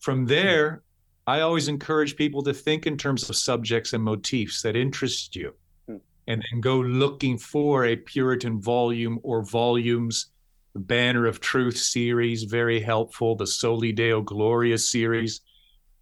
From 0.00 0.26
there, 0.26 0.82
I 1.28 1.42
always 1.42 1.68
encourage 1.68 2.16
people 2.16 2.42
to 2.44 2.54
think 2.54 2.86
in 2.86 2.96
terms 2.96 3.28
of 3.28 3.36
subjects 3.36 3.92
and 3.92 4.02
motifs 4.02 4.62
that 4.62 4.76
interest 4.76 5.36
you 5.36 5.52
hmm. 5.86 5.96
and 6.26 6.42
then 6.50 6.62
go 6.62 6.78
looking 6.78 7.36
for 7.36 7.84
a 7.84 7.96
Puritan 7.96 8.62
volume 8.62 9.20
or 9.22 9.42
volumes. 9.42 10.30
The 10.72 10.80
Banner 10.80 11.26
of 11.26 11.40
Truth 11.40 11.76
series, 11.76 12.44
very 12.44 12.80
helpful. 12.80 13.36
The 13.36 13.46
Soli 13.46 13.92
Deo 13.92 14.22
Gloria 14.22 14.78
series. 14.78 15.42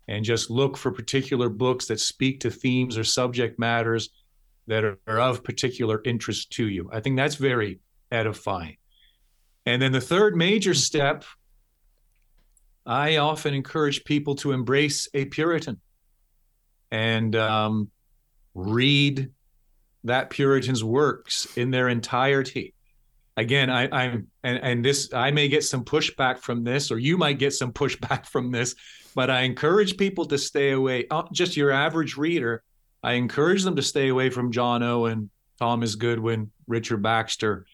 And 0.06 0.25
just 0.25 0.49
look 0.49 0.76
for 0.76 0.92
particular 0.92 1.49
books 1.49 1.87
that 1.87 1.99
speak 1.99 2.38
to 2.40 2.50
themes 2.50 2.97
or 2.97 3.02
subject 3.02 3.59
matters 3.59 4.11
that 4.68 4.85
are, 4.85 4.97
are 5.09 5.18
of 5.18 5.42
particular 5.42 6.02
interest 6.04 6.52
to 6.52 6.68
you. 6.68 6.88
I 6.92 7.00
think 7.00 7.16
that's 7.16 7.35
very 7.35 7.80
edifying. 8.12 8.76
And 9.64 9.83
then 9.83 9.90
the 9.90 10.00
third 10.00 10.37
major 10.37 10.75
step 10.75 11.25
I 12.87 13.16
often 13.16 13.52
encourage 13.52 14.05
people 14.05 14.37
to 14.37 14.52
embrace 14.52 15.09
a 15.12 15.25
Puritan 15.25 15.81
and 16.90 17.35
um, 17.35 17.90
read 18.55 19.31
that 20.05 20.31
Puritan's 20.31 20.85
works 20.85 21.49
in 21.57 21.73
their 21.73 21.88
entirety. 21.88 22.75
Again, 23.37 23.69
I, 23.71 23.88
I'm 23.90 24.28
and, 24.45 24.59
and 24.62 24.85
this 24.85 25.12
I 25.12 25.33
may 25.33 25.49
get 25.49 25.64
some 25.64 25.85
pushback 25.85 26.38
from 26.38 26.62
this, 26.62 26.90
or 26.90 26.99
you 26.99 27.19
might 27.19 27.38
get 27.38 27.52
some 27.52 27.73
pushback 27.73 28.26
from 28.33 28.52
this, 28.52 28.75
but 29.14 29.31
I 29.31 29.43
encourage 29.43 29.97
people 29.97 30.25
to 30.26 30.38
stay 30.38 30.71
away. 30.71 31.07
Uh, 31.11 31.25
just 31.33 31.57
your 31.57 31.73
average 31.73 32.16
reader, 32.16 32.62
I 33.02 33.14
encourage 33.14 33.64
them 33.64 33.76
to 33.76 33.83
stay 33.83 34.09
away 34.09 34.31
from 34.31 34.52
John 34.52 34.83
Owen, 34.83 35.31
Thomas 35.59 35.97
Goodwin, 35.97 36.52
Richard 36.69 37.02
Baxter. 37.02 37.66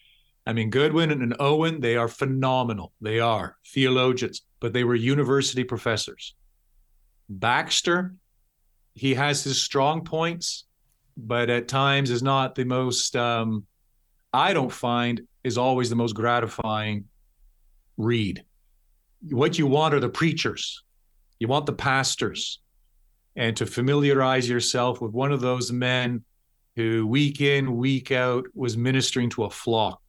I 0.47 0.55
mean, 0.55 0.71
Goodwin 0.71 1.13
and 1.13 1.37
Owen, 1.39 1.81
they 1.81 1.97
are 1.97 2.09
phenomenal. 2.09 2.93
They 3.01 3.21
are 3.21 3.57
theologians 3.73 4.41
but 4.63 4.73
they 4.73 4.85
were 4.85 4.95
university 4.95 5.65
professors. 5.65 6.37
Baxter, 7.29 8.15
he 8.95 9.15
has 9.15 9.43
his 9.43 9.61
strong 9.61 10.05
points, 10.05 10.67
but 11.17 11.51
at 11.51 11.67
times 11.67 12.11
is 12.11 12.23
not 12.23 12.55
the 12.55 12.65
most, 12.65 13.17
um, 13.17 13.67
I 14.33 14.53
don't 14.53 14.73
find, 14.73 15.23
is 15.43 15.59
always 15.59 15.91
the 15.91 15.97
most 15.97 16.15
gratifying 16.15 17.07
read. 17.97 18.45
What 19.31 19.59
you 19.59 19.67
want 19.67 19.95
are 19.95 20.01
the 20.01 20.09
preachers, 20.09 20.85
you 21.41 21.49
want 21.49 21.67
the 21.67 21.73
pastors, 21.73 22.61
and 23.35 23.57
to 23.57 23.67
familiarize 23.67 24.49
yourself 24.49 25.01
with 25.01 25.11
one 25.11 25.33
of 25.33 25.41
those 25.41 25.73
men 25.73 26.23
who 26.77 27.05
week 27.09 27.41
in, 27.41 27.77
week 27.77 28.13
out 28.13 28.45
was 28.55 28.77
ministering 28.77 29.29
to 29.31 29.43
a 29.43 29.51
flock. 29.51 30.01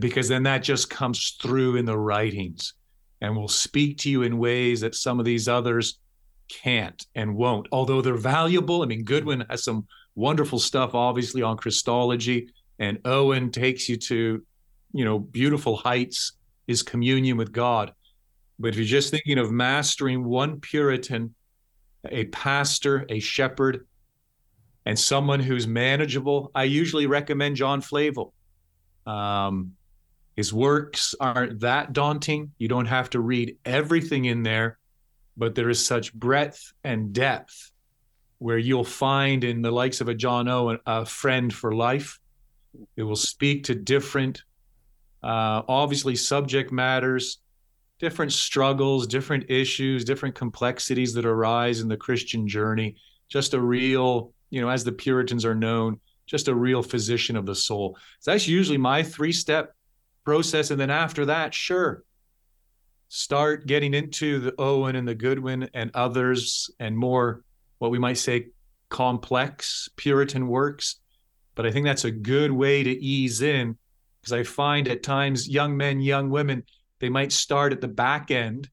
Because 0.00 0.26
then 0.26 0.42
that 0.44 0.64
just 0.64 0.90
comes 0.90 1.36
through 1.40 1.76
in 1.76 1.84
the 1.84 1.96
writings 1.96 2.74
and 3.22 3.36
will 3.36 3.48
speak 3.48 3.98
to 3.98 4.10
you 4.10 4.22
in 4.22 4.36
ways 4.36 4.80
that 4.80 4.96
some 4.96 5.20
of 5.20 5.24
these 5.24 5.48
others 5.48 5.98
can't 6.48 7.06
and 7.14 7.34
won't. 7.34 7.68
Although 7.70 8.02
they're 8.02 8.16
valuable. 8.16 8.82
I 8.82 8.86
mean, 8.86 9.04
Goodwin 9.04 9.44
has 9.48 9.62
some 9.62 9.86
wonderful 10.16 10.58
stuff, 10.58 10.94
obviously, 10.94 11.40
on 11.40 11.56
Christology, 11.56 12.48
and 12.80 12.98
Owen 13.04 13.52
takes 13.52 13.88
you 13.88 13.96
to, 13.96 14.42
you 14.92 15.04
know, 15.04 15.20
beautiful 15.20 15.76
heights, 15.76 16.32
his 16.66 16.82
communion 16.82 17.36
with 17.36 17.52
God. 17.52 17.92
But 18.58 18.68
if 18.68 18.76
you're 18.76 18.84
just 18.84 19.12
thinking 19.12 19.38
of 19.38 19.52
mastering 19.52 20.24
one 20.24 20.60
Puritan, 20.60 21.34
a 22.04 22.24
pastor, 22.24 23.06
a 23.08 23.20
shepherd, 23.20 23.86
and 24.84 24.98
someone 24.98 25.38
who's 25.38 25.68
manageable, 25.68 26.50
I 26.56 26.64
usually 26.64 27.06
recommend 27.06 27.54
John 27.54 27.82
Flavel. 27.82 28.34
Um, 29.06 29.74
his 30.36 30.52
works 30.52 31.14
aren't 31.20 31.60
that 31.60 31.92
daunting. 31.92 32.52
You 32.58 32.68
don't 32.68 32.86
have 32.86 33.10
to 33.10 33.20
read 33.20 33.58
everything 33.64 34.24
in 34.24 34.42
there, 34.42 34.78
but 35.36 35.54
there 35.54 35.68
is 35.68 35.84
such 35.84 36.14
breadth 36.14 36.72
and 36.84 37.12
depth 37.12 37.70
where 38.38 38.58
you'll 38.58 38.84
find 38.84 39.44
in 39.44 39.62
the 39.62 39.70
likes 39.70 40.00
of 40.00 40.08
a 40.08 40.14
John 40.14 40.48
Owen 40.48 40.78
a 40.86 41.04
friend 41.04 41.52
for 41.52 41.74
life. 41.74 42.18
It 42.96 43.02
will 43.02 43.16
speak 43.16 43.64
to 43.64 43.74
different, 43.74 44.42
uh, 45.22 45.62
obviously, 45.68 46.16
subject 46.16 46.72
matters, 46.72 47.38
different 47.98 48.32
struggles, 48.32 49.06
different 49.06 49.50
issues, 49.50 50.04
different 50.04 50.34
complexities 50.34 51.12
that 51.14 51.26
arise 51.26 51.80
in 51.80 51.88
the 51.88 51.96
Christian 51.96 52.48
journey. 52.48 52.96
Just 53.28 53.54
a 53.54 53.60
real, 53.60 54.32
you 54.50 54.60
know, 54.62 54.70
as 54.70 54.82
the 54.82 54.92
Puritans 54.92 55.44
are 55.44 55.54
known, 55.54 56.00
just 56.26 56.48
a 56.48 56.54
real 56.54 56.82
physician 56.82 57.36
of 57.36 57.44
the 57.46 57.54
soul. 57.54 57.98
So 58.20 58.30
that's 58.30 58.48
usually 58.48 58.78
my 58.78 59.02
three 59.02 59.32
step 59.32 59.76
process. 60.24 60.70
And 60.70 60.80
then 60.80 60.90
after 60.90 61.26
that, 61.26 61.54
sure, 61.54 62.04
start 63.08 63.66
getting 63.66 63.94
into 63.94 64.40
the 64.40 64.54
Owen 64.58 64.96
and 64.96 65.06
the 65.06 65.14
Goodwin 65.14 65.68
and 65.74 65.90
others 65.94 66.70
and 66.78 66.96
more 66.96 67.44
what 67.78 67.90
we 67.90 67.98
might 67.98 68.18
say 68.18 68.48
complex 68.88 69.88
Puritan 69.96 70.48
works. 70.48 71.00
But 71.54 71.66
I 71.66 71.70
think 71.70 71.84
that's 71.84 72.04
a 72.04 72.10
good 72.10 72.52
way 72.52 72.82
to 72.82 72.90
ease 72.90 73.42
in 73.42 73.76
because 74.20 74.32
I 74.32 74.44
find 74.44 74.88
at 74.88 75.02
times 75.02 75.48
young 75.48 75.76
men, 75.76 76.00
young 76.00 76.30
women, 76.30 76.64
they 77.00 77.08
might 77.08 77.32
start 77.32 77.72
at 77.72 77.80
the 77.80 77.88
back 77.88 78.30
end 78.30 78.70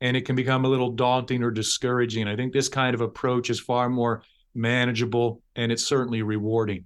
and 0.00 0.16
it 0.16 0.26
can 0.26 0.36
become 0.36 0.64
a 0.64 0.68
little 0.68 0.90
daunting 0.90 1.42
or 1.42 1.50
discouraging. 1.50 2.28
I 2.28 2.36
think 2.36 2.52
this 2.52 2.68
kind 2.68 2.94
of 2.94 3.00
approach 3.00 3.48
is 3.48 3.58
far 3.58 3.88
more 3.88 4.22
manageable 4.54 5.40
and 5.56 5.72
it's 5.72 5.84
certainly 5.84 6.22
rewarding. 6.22 6.84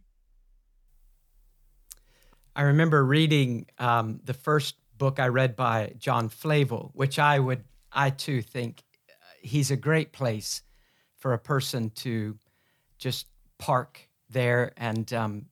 I 2.58 2.62
remember 2.62 3.04
reading 3.04 3.66
um, 3.78 4.18
the 4.24 4.34
first 4.34 4.74
book 4.98 5.20
I 5.20 5.28
read 5.28 5.54
by 5.54 5.92
John 5.96 6.28
Flavel, 6.28 6.90
which 6.92 7.20
I 7.20 7.38
would, 7.38 7.62
I 7.92 8.10
too 8.10 8.42
think 8.42 8.82
uh, 9.08 9.12
he's 9.40 9.70
a 9.70 9.76
great 9.76 10.10
place 10.10 10.62
for 11.18 11.34
a 11.34 11.38
person 11.38 11.90
to 11.90 12.36
just 12.98 13.28
park 13.58 14.00
there 14.28 14.72
and, 14.76 15.12
um, 15.12 15.46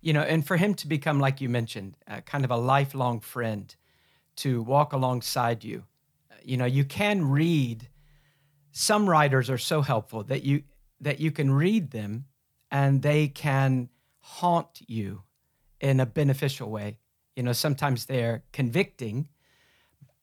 you 0.00 0.14
know, 0.14 0.22
and 0.22 0.46
for 0.46 0.56
him 0.56 0.72
to 0.76 0.88
become, 0.88 1.20
like 1.20 1.42
you 1.42 1.50
mentioned, 1.50 1.94
uh, 2.08 2.22
kind 2.22 2.42
of 2.42 2.50
a 2.50 2.56
lifelong 2.56 3.20
friend 3.20 3.76
to 4.36 4.62
walk 4.62 4.94
alongside 4.94 5.62
you. 5.62 5.84
Uh, 6.30 6.36
you 6.42 6.56
know, 6.56 6.64
you 6.64 6.86
can 6.86 7.28
read. 7.28 7.86
Some 8.72 9.10
writers 9.10 9.50
are 9.50 9.58
so 9.58 9.82
helpful 9.82 10.22
that 10.24 10.42
you 10.42 10.62
that 11.02 11.20
you 11.20 11.32
can 11.32 11.50
read 11.50 11.90
them 11.90 12.24
and 12.70 13.02
they 13.02 13.28
can 13.28 13.90
haunt 14.20 14.80
you 14.86 15.22
in 15.80 16.00
a 16.00 16.06
beneficial 16.06 16.70
way. 16.70 16.98
You 17.34 17.42
know, 17.42 17.52
sometimes 17.52 18.06
they're 18.06 18.44
convicting, 18.52 19.28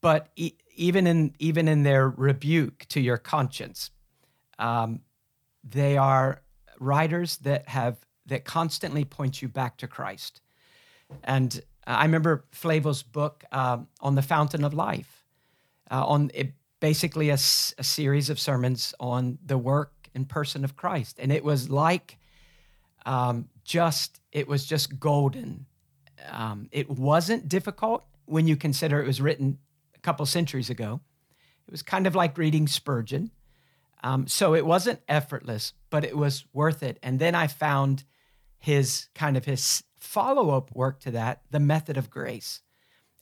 but 0.02 0.30
e- 0.36 0.54
even 0.76 1.08
in 1.08 1.36
even 1.40 1.68
in 1.68 1.84
their 1.84 2.10
rebuke 2.10 2.86
to 2.90 3.00
your 3.00 3.18
conscience, 3.18 3.92
um, 4.58 5.02
they 5.64 5.98
are 5.98 6.42
writers 6.80 7.38
that 7.38 7.70
have 7.70 7.98
that 8.26 8.46
constantly 8.46 9.06
point 9.06 9.42
you 9.42 9.48
back 9.48 9.78
to 9.78 9.88
Christ. 9.88 10.42
And 11.24 11.62
I 11.86 12.04
remember 12.04 12.46
Flavel's 12.52 13.04
book 13.04 13.44
um, 13.52 13.88
on 14.02 14.16
the 14.16 14.22
Fountain 14.22 14.64
of 14.64 14.74
Life, 14.74 15.26
uh, 15.92 16.06
on 16.06 16.32
it, 16.34 16.54
basically 16.80 17.30
a, 17.30 17.36
a 17.36 17.38
series 17.38 18.30
of 18.30 18.40
sermons 18.40 18.94
on 19.00 19.38
the 19.46 19.58
work 19.58 19.94
and 20.16 20.28
person 20.28 20.64
of 20.64 20.76
Christ, 20.76 21.20
and 21.20 21.32
it 21.32 21.44
was 21.44 21.70
like 21.70 22.18
um, 23.06 23.50
just 23.64 24.22
it 24.32 24.48
was 24.48 24.66
just 24.66 25.00
golden 25.00 25.66
Um, 26.30 26.70
it 26.72 26.90
wasn't 26.90 27.50
difficult 27.50 28.06
when 28.26 28.48
you 28.48 28.56
consider 28.56 29.02
it 29.02 29.08
was 29.08 29.20
written 29.22 29.60
a 29.96 30.00
couple 30.00 30.26
centuries 30.26 30.70
ago. 30.70 31.02
It 31.68 31.72
was 31.72 31.82
kind 31.82 32.08
of 32.08 32.16
like 32.16 32.38
reading 32.38 32.68
Spurgeon. 32.68 33.32
Um, 34.04 34.28
so 34.28 34.54
it 34.56 34.66
wasn't 34.66 35.02
effortless, 35.08 35.74
but 35.90 36.04
it 36.04 36.16
was 36.16 36.46
worth 36.54 36.84
it. 36.84 37.00
And 37.02 37.20
then 37.20 37.36
I 37.36 37.48
found 37.48 38.04
his 38.60 39.08
kind 39.16 39.38
of 39.38 39.46
his 39.46 39.84
follow 39.98 40.52
up 40.52 40.76
work 40.76 41.00
to 41.02 41.12
that, 41.12 41.42
the 41.52 41.60
method 41.60 41.98
of 41.98 42.10
grace. 42.10 42.62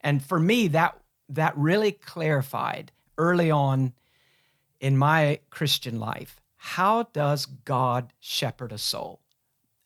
And 0.01 0.23
for 0.23 0.39
me, 0.39 0.67
that 0.69 0.97
that 1.29 1.57
really 1.57 1.91
clarified 1.91 2.91
early 3.17 3.51
on 3.51 3.93
in 4.79 4.97
my 4.97 5.39
Christian 5.49 5.99
life 5.99 6.41
how 6.63 7.03
does 7.11 7.47
God 7.47 8.13
shepherd 8.19 8.71
a 8.71 8.77
soul? 8.77 9.20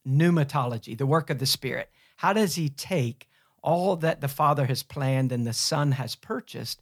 Pneumatology, 0.07 0.97
the 0.97 1.05
work 1.05 1.29
of 1.29 1.39
the 1.39 1.45
Spirit. 1.45 1.89
How 2.17 2.33
does 2.33 2.55
He 2.55 2.69
take 2.69 3.29
all 3.61 3.95
that 3.97 4.21
the 4.21 4.27
Father 4.27 4.65
has 4.65 4.83
planned 4.83 5.31
and 5.31 5.45
the 5.45 5.53
Son 5.53 5.93
has 5.93 6.15
purchased 6.15 6.81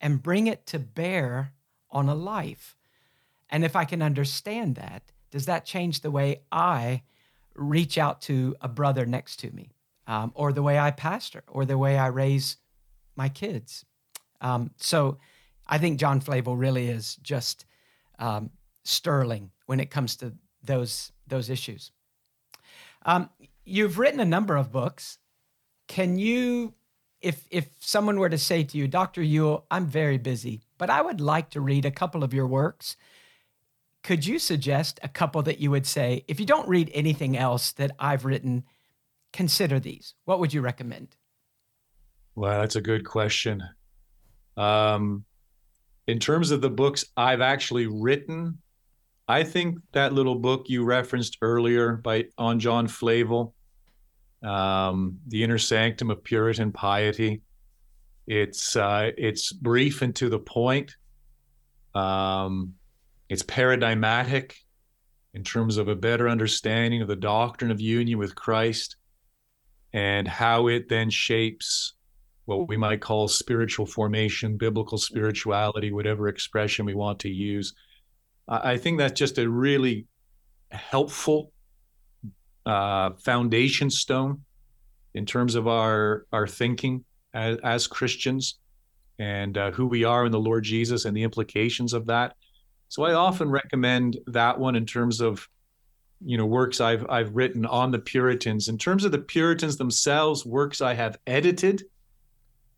and 0.00 0.22
bring 0.22 0.46
it 0.46 0.66
to 0.66 0.78
bear 0.78 1.52
on 1.90 2.08
a 2.08 2.14
life? 2.14 2.76
And 3.50 3.64
if 3.64 3.76
I 3.76 3.84
can 3.84 4.02
understand 4.02 4.76
that, 4.76 5.02
does 5.30 5.46
that 5.46 5.64
change 5.64 6.00
the 6.00 6.10
way 6.10 6.42
I 6.50 7.02
reach 7.54 7.98
out 7.98 8.22
to 8.22 8.56
a 8.60 8.68
brother 8.68 9.04
next 9.04 9.36
to 9.40 9.50
me, 9.50 9.70
um, 10.06 10.32
or 10.34 10.52
the 10.52 10.62
way 10.62 10.78
I 10.78 10.90
pastor, 10.90 11.42
or 11.48 11.64
the 11.64 11.78
way 11.78 11.98
I 11.98 12.06
raise 12.06 12.56
my 13.14 13.28
kids? 13.28 13.84
Um, 14.40 14.70
so 14.76 15.18
I 15.66 15.78
think 15.78 16.00
John 16.00 16.20
Flavel 16.20 16.56
really 16.56 16.88
is 16.88 17.16
just 17.16 17.66
um, 18.18 18.50
sterling 18.84 19.50
when 19.66 19.80
it 19.80 19.90
comes 19.90 20.16
to 20.16 20.34
those 20.62 21.12
those 21.26 21.48
issues. 21.48 21.92
Um, 23.04 23.30
you've 23.64 23.98
written 23.98 24.20
a 24.20 24.24
number 24.24 24.56
of 24.56 24.72
books. 24.72 25.18
Can 25.88 26.18
you, 26.18 26.74
if 27.20 27.46
if 27.50 27.68
someone 27.80 28.18
were 28.18 28.28
to 28.28 28.38
say 28.38 28.64
to 28.64 28.78
you, 28.78 28.88
Dr. 28.88 29.22
Yuille, 29.22 29.64
I'm 29.70 29.86
very 29.86 30.18
busy, 30.18 30.62
but 30.78 30.90
I 30.90 31.02
would 31.02 31.20
like 31.20 31.50
to 31.50 31.60
read 31.60 31.84
a 31.84 31.90
couple 31.90 32.24
of 32.24 32.32
your 32.32 32.46
works. 32.46 32.96
Could 34.02 34.26
you 34.26 34.38
suggest 34.38 34.98
a 35.02 35.08
couple 35.08 35.42
that 35.42 35.60
you 35.60 35.70
would 35.70 35.86
say, 35.86 36.24
if 36.26 36.40
you 36.40 36.46
don't 36.46 36.68
read 36.68 36.90
anything 36.92 37.36
else 37.36 37.70
that 37.72 37.92
I've 38.00 38.24
written, 38.24 38.64
consider 39.32 39.78
these? 39.78 40.14
What 40.24 40.40
would 40.40 40.52
you 40.52 40.60
recommend? 40.60 41.16
Well, 42.34 42.60
that's 42.60 42.76
a 42.76 42.80
good 42.80 43.04
question. 43.04 43.62
Um, 44.56 45.24
in 46.06 46.18
terms 46.18 46.50
of 46.50 46.60
the 46.60 46.70
books 46.70 47.04
I've 47.16 47.40
actually 47.40 47.86
written, 47.86 48.58
I 49.28 49.44
think 49.44 49.78
that 49.92 50.12
little 50.12 50.34
book 50.34 50.68
you 50.68 50.84
referenced 50.84 51.38
earlier 51.42 51.96
by 51.96 52.26
on 52.36 52.58
John 52.58 52.88
Flavel, 52.88 53.54
um, 54.42 55.18
"The 55.28 55.42
Inner 55.42 55.58
Sanctum 55.58 56.10
of 56.10 56.24
Puritan 56.24 56.72
Piety," 56.72 57.42
it's 58.26 58.76
uh, 58.76 59.10
it's 59.16 59.52
brief 59.52 60.02
and 60.02 60.14
to 60.16 60.28
the 60.28 60.38
point. 60.38 60.96
Um, 61.94 62.74
it's 63.28 63.42
paradigmatic 63.42 64.56
in 65.34 65.44
terms 65.44 65.76
of 65.78 65.88
a 65.88 65.96
better 65.96 66.28
understanding 66.28 67.00
of 67.00 67.08
the 67.08 67.16
doctrine 67.16 67.70
of 67.70 67.80
union 67.80 68.18
with 68.18 68.34
Christ 68.34 68.96
and 69.92 70.26
how 70.26 70.68
it 70.68 70.88
then 70.88 71.10
shapes 71.10 71.94
what 72.44 72.68
we 72.68 72.76
might 72.76 73.00
call 73.00 73.28
spiritual 73.28 73.86
formation, 73.86 74.56
biblical 74.56 74.98
spirituality, 74.98 75.92
whatever 75.92 76.28
expression 76.28 76.84
we 76.84 76.94
want 76.94 77.18
to 77.20 77.28
use. 77.28 77.74
I 78.62 78.76
think 78.76 78.98
that's 78.98 79.18
just 79.18 79.38
a 79.38 79.48
really 79.48 80.06
helpful 80.70 81.52
uh, 82.66 83.10
foundation 83.24 83.90
stone 83.90 84.42
in 85.14 85.26
terms 85.26 85.54
of 85.54 85.66
our 85.66 86.26
our 86.32 86.46
thinking 86.46 87.04
as, 87.34 87.58
as 87.64 87.86
Christians 87.86 88.58
and 89.18 89.56
uh, 89.56 89.70
who 89.70 89.86
we 89.86 90.04
are 90.04 90.26
in 90.26 90.32
the 90.32 90.40
Lord 90.40 90.64
Jesus 90.64 91.04
and 91.04 91.16
the 91.16 91.22
implications 91.22 91.92
of 91.92 92.06
that. 92.06 92.34
So 92.88 93.04
I 93.04 93.14
often 93.14 93.50
recommend 93.50 94.18
that 94.26 94.58
one 94.58 94.76
in 94.76 94.84
terms 94.84 95.20
of 95.20 95.48
you 96.24 96.36
know 96.36 96.46
works 96.46 96.80
I've 96.80 97.06
I've 97.08 97.34
written 97.34 97.64
on 97.66 97.90
the 97.90 97.98
Puritans. 97.98 98.68
In 98.68 98.78
terms 98.78 99.04
of 99.04 99.12
the 99.12 99.18
Puritans 99.18 99.76
themselves, 99.76 100.44
works 100.44 100.80
I 100.80 100.94
have 100.94 101.18
edited 101.26 101.84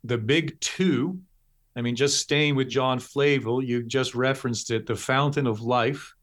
the 0.03 0.17
big 0.17 0.59
two, 0.61 1.19
I 1.75 1.81
mean, 1.81 1.95
just 1.95 2.19
staying 2.19 2.55
with 2.55 2.69
John 2.69 2.99
Flavel, 2.99 3.61
you 3.61 3.83
just 3.83 4.15
referenced 4.15 4.71
it, 4.71 4.85
The 4.85 4.95
Fountain 4.95 5.45
of 5.45 5.61
Life. 5.61 6.15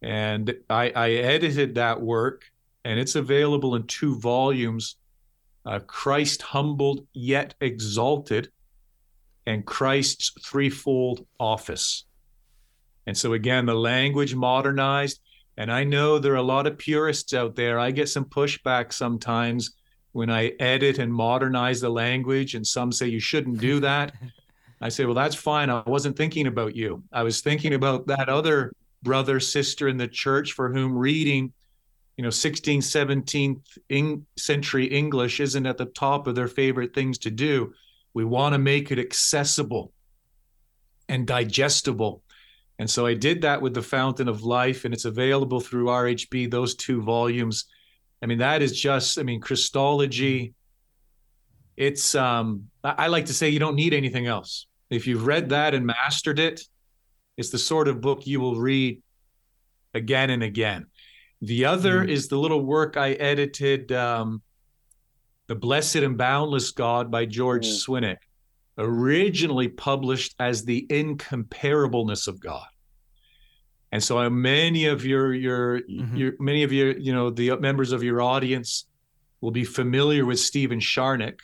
And 0.00 0.54
I, 0.70 0.90
I 0.94 1.10
edited 1.10 1.74
that 1.74 2.00
work, 2.00 2.44
and 2.84 3.00
it's 3.00 3.16
available 3.16 3.74
in 3.74 3.86
two 3.86 4.18
volumes 4.20 4.96
uh, 5.66 5.78
Christ 5.80 6.42
Humbled 6.42 7.06
Yet 7.14 7.54
Exalted, 7.60 8.50
and 9.46 9.64
Christ's 9.66 10.30
Threefold 10.44 11.26
Office. 11.40 12.04
And 13.06 13.16
so, 13.16 13.32
again, 13.32 13.66
the 13.66 13.74
language 13.74 14.34
modernized. 14.34 15.20
And 15.56 15.70
I 15.72 15.84
know 15.84 16.18
there 16.18 16.32
are 16.32 16.36
a 16.36 16.42
lot 16.42 16.66
of 16.66 16.78
purists 16.78 17.32
out 17.32 17.54
there. 17.54 17.78
I 17.78 17.90
get 17.90 18.08
some 18.08 18.24
pushback 18.24 18.92
sometimes 18.92 19.72
when 20.12 20.30
I 20.30 20.52
edit 20.60 20.98
and 20.98 21.12
modernize 21.12 21.80
the 21.80 21.90
language, 21.90 22.54
and 22.54 22.66
some 22.66 22.92
say 22.92 23.08
you 23.08 23.20
shouldn't 23.20 23.58
do 23.58 23.80
that. 23.80 24.12
I 24.80 24.88
say, 24.88 25.04
well, 25.04 25.14
that's 25.14 25.34
fine. 25.34 25.70
I 25.70 25.82
wasn't 25.86 26.16
thinking 26.16 26.46
about 26.46 26.76
you. 26.76 27.02
I 27.12 27.22
was 27.22 27.40
thinking 27.40 27.74
about 27.74 28.06
that 28.08 28.28
other 28.28 28.72
brother, 29.02 29.40
sister 29.40 29.88
in 29.88 29.96
the 29.96 30.08
church 30.08 30.52
for 30.52 30.72
whom 30.72 30.96
reading, 30.96 31.52
you 32.16 32.22
know, 32.22 32.30
16th, 32.30 32.78
17th 33.88 34.22
century 34.36 34.86
English 34.86 35.40
isn't 35.40 35.66
at 35.66 35.78
the 35.78 35.86
top 35.86 36.26
of 36.26 36.34
their 36.34 36.48
favorite 36.48 36.94
things 36.94 37.18
to 37.18 37.30
do. 37.30 37.72
We 38.14 38.24
want 38.24 38.54
to 38.54 38.58
make 38.58 38.90
it 38.90 38.98
accessible 38.98 39.92
and 41.08 41.26
digestible. 41.26 42.22
And 42.78 42.88
so 42.88 43.06
I 43.06 43.14
did 43.14 43.42
that 43.42 43.62
with 43.62 43.74
The 43.74 43.82
Fountain 43.82 44.28
of 44.28 44.42
Life, 44.42 44.84
and 44.84 44.92
it's 44.92 45.04
available 45.04 45.60
through 45.60 45.86
RHB, 45.86 46.50
those 46.50 46.74
two 46.74 47.02
volumes. 47.02 47.66
I 48.22 48.26
mean, 48.26 48.38
that 48.38 48.62
is 48.62 48.80
just, 48.80 49.18
I 49.18 49.22
mean, 49.22 49.40
Christology. 49.40 50.54
It's, 51.76 52.14
um, 52.14 52.68
I 52.82 53.08
like 53.08 53.26
to 53.26 53.34
say 53.34 53.48
you 53.48 53.58
don't 53.58 53.74
need 53.74 53.94
anything 53.94 54.26
else. 54.26 54.66
If 54.90 55.06
you've 55.06 55.26
read 55.26 55.48
that 55.48 55.74
and 55.74 55.84
mastered 55.86 56.38
it, 56.38 56.60
it's 57.36 57.50
the 57.50 57.58
sort 57.58 57.88
of 57.88 58.00
book 58.00 58.26
you 58.26 58.40
will 58.40 58.56
read 58.56 59.02
again 59.92 60.30
and 60.30 60.42
again. 60.42 60.86
The 61.40 61.64
other 61.64 62.04
mm. 62.04 62.08
is 62.08 62.28
the 62.28 62.38
little 62.38 62.64
work 62.64 62.96
I 62.96 63.12
edited, 63.12 63.92
um, 63.92 64.42
The 65.48 65.54
Blessed 65.54 65.96
and 65.96 66.16
Boundless 66.16 66.70
God 66.70 67.10
by 67.10 67.26
George 67.26 67.66
mm. 67.66 67.72
Swinnock, 67.72 68.18
originally 68.78 69.68
published 69.68 70.34
as 70.38 70.64
The 70.64 70.86
Incomparableness 70.88 72.28
of 72.28 72.40
God. 72.40 72.66
And 73.94 74.02
so 74.02 74.18
uh, 74.18 74.28
many 74.28 74.86
of 74.86 75.06
your 75.06 75.32
your 75.32 75.80
mm-hmm. 75.80 76.16
your 76.16 76.32
many 76.40 76.64
of 76.64 76.72
your 76.72 76.98
you 76.98 77.14
know 77.14 77.30
the 77.30 77.56
members 77.58 77.92
of 77.92 78.02
your 78.02 78.20
audience 78.20 78.86
will 79.40 79.52
be 79.52 79.62
familiar 79.62 80.26
with 80.26 80.40
Stephen 80.40 80.80
Charnock, 80.80 81.38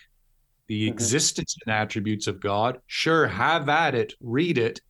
the 0.70 0.87
mm-hmm. 0.87 0.92
existence 0.92 1.56
and 1.66 1.74
attributes 1.74 2.28
of 2.28 2.38
God. 2.38 2.78
Sure, 2.87 3.26
have 3.26 3.68
at 3.68 3.96
it, 3.96 4.14
read 4.20 4.56
it. 4.56 4.80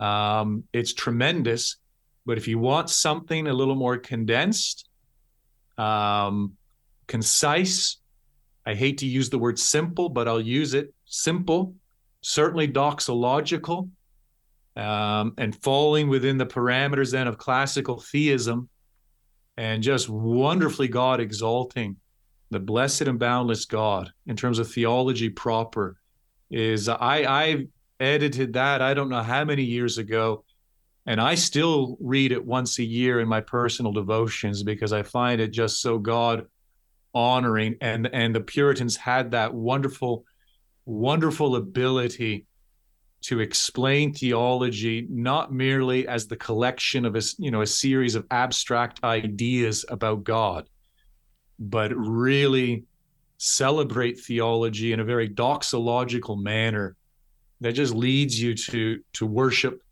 Um, 0.00 0.64
it's 0.72 0.94
tremendous, 0.94 1.76
but 2.24 2.38
if 2.38 2.48
you 2.48 2.58
want 2.58 2.88
something 2.88 3.46
a 3.46 3.52
little 3.52 3.74
more 3.74 3.98
condensed, 3.98 4.88
um, 5.76 6.54
concise, 7.06 7.98
I 8.64 8.74
hate 8.74 8.98
to 8.98 9.06
use 9.06 9.28
the 9.28 9.38
word 9.38 9.58
simple, 9.58 10.08
but 10.08 10.26
I'll 10.26 10.40
use 10.40 10.72
it. 10.72 10.94
Simple, 11.04 11.74
certainly 12.22 12.66
doxological 12.66 13.90
um, 14.74 15.34
and 15.36 15.54
falling 15.62 16.08
within 16.08 16.38
the 16.38 16.46
parameters 16.46 17.12
then 17.12 17.28
of 17.28 17.36
classical 17.36 18.00
theism 18.00 18.70
and 19.58 19.82
just 19.82 20.08
wonderfully 20.08 20.88
God 20.88 21.20
exalting 21.20 21.96
the 22.50 22.60
blessed 22.60 23.02
and 23.02 23.18
boundless 23.18 23.64
God 23.64 24.12
in 24.26 24.36
terms 24.36 24.58
of 24.58 24.70
theology 24.70 25.28
proper 25.28 25.98
is 26.50 26.88
I 26.88 27.24
I 27.26 27.66
edited 28.00 28.54
that 28.54 28.82
I 28.82 28.94
don't 28.94 29.08
know 29.08 29.22
how 29.22 29.44
many 29.44 29.64
years 29.64 29.98
ago 29.98 30.44
and 31.06 31.20
I 31.20 31.34
still 31.34 31.96
read 32.00 32.32
it 32.32 32.44
once 32.44 32.78
a 32.78 32.84
year 32.84 33.20
in 33.20 33.28
my 33.28 33.40
personal 33.40 33.92
devotions 33.92 34.62
because 34.62 34.92
I 34.92 35.02
find 35.02 35.40
it 35.40 35.48
just 35.48 35.80
so 35.80 35.98
God 35.98 36.46
honoring 37.14 37.76
and 37.80 38.08
and 38.12 38.34
the 38.34 38.40
Puritans 38.40 38.96
had 38.96 39.32
that 39.32 39.54
wonderful 39.54 40.24
wonderful 40.84 41.56
ability 41.56 42.46
to 43.22 43.40
explain 43.40 44.12
theology 44.12 45.06
not 45.08 45.50
merely 45.52 46.06
as 46.06 46.26
the 46.26 46.36
collection 46.36 47.06
of 47.06 47.16
a 47.16 47.22
you 47.38 47.50
know 47.50 47.62
a 47.62 47.66
series 47.66 48.14
of 48.14 48.26
abstract 48.30 49.02
ideas 49.02 49.84
about 49.88 50.24
God, 50.24 50.68
but 51.58 51.94
really 51.96 52.84
celebrate 53.38 54.18
theology 54.18 54.92
in 54.92 55.00
a 55.00 55.04
very 55.04 55.28
doxological 55.28 56.40
manner 56.40 56.96
that 57.60 57.72
just 57.72 57.94
leads 57.94 58.40
you 58.40 58.54
to 58.54 59.00
to 59.12 59.26
worship 59.26 59.82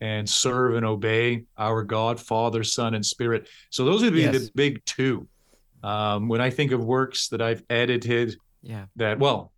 and 0.00 0.28
serve 0.28 0.76
and 0.76 0.86
obey 0.86 1.44
our 1.58 1.82
God, 1.82 2.18
Father, 2.18 2.64
Son, 2.64 2.94
and 2.94 3.04
Spirit. 3.04 3.48
So 3.68 3.84
those 3.84 4.02
would 4.02 4.14
be 4.14 4.22
yes. 4.22 4.32
the 4.32 4.50
big 4.54 4.84
two. 4.84 5.28
Um, 5.82 6.28
when 6.28 6.40
I 6.40 6.50
think 6.50 6.72
of 6.72 6.84
works 6.84 7.28
that 7.28 7.40
I've 7.40 7.62
edited, 7.70 8.36
yeah, 8.62 8.86
that 8.96 9.18
well, 9.18 9.52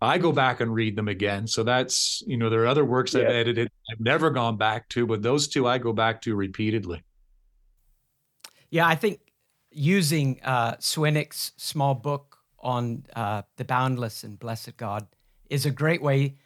I 0.00 0.18
go 0.18 0.32
back 0.32 0.60
and 0.60 0.72
read 0.72 0.96
them 0.96 1.08
again. 1.08 1.46
So 1.46 1.62
that's 1.62 2.22
you 2.26 2.36
know 2.36 2.50
there 2.50 2.62
are 2.62 2.66
other 2.66 2.84
works 2.84 3.14
yeah. 3.14 3.22
I've 3.22 3.30
edited 3.30 3.70
I've 3.90 4.00
never 4.00 4.30
gone 4.30 4.56
back 4.56 4.88
to, 4.90 5.06
but 5.06 5.22
those 5.22 5.48
two 5.48 5.66
I 5.66 5.78
go 5.78 5.92
back 5.92 6.22
to 6.22 6.34
repeatedly. 6.34 7.02
Yeah, 8.70 8.86
I 8.86 8.96
think 8.96 9.20
using 9.74 10.40
uh, 10.42 10.76
Swinnock's 10.76 11.52
small 11.56 11.94
book 11.94 12.38
on 12.58 13.04
uh, 13.14 13.42
the 13.56 13.64
boundless 13.64 14.24
and 14.24 14.38
blessed 14.38 14.76
God 14.76 15.06
is 15.50 15.66
a 15.66 15.70
great 15.70 16.02
way 16.02 16.36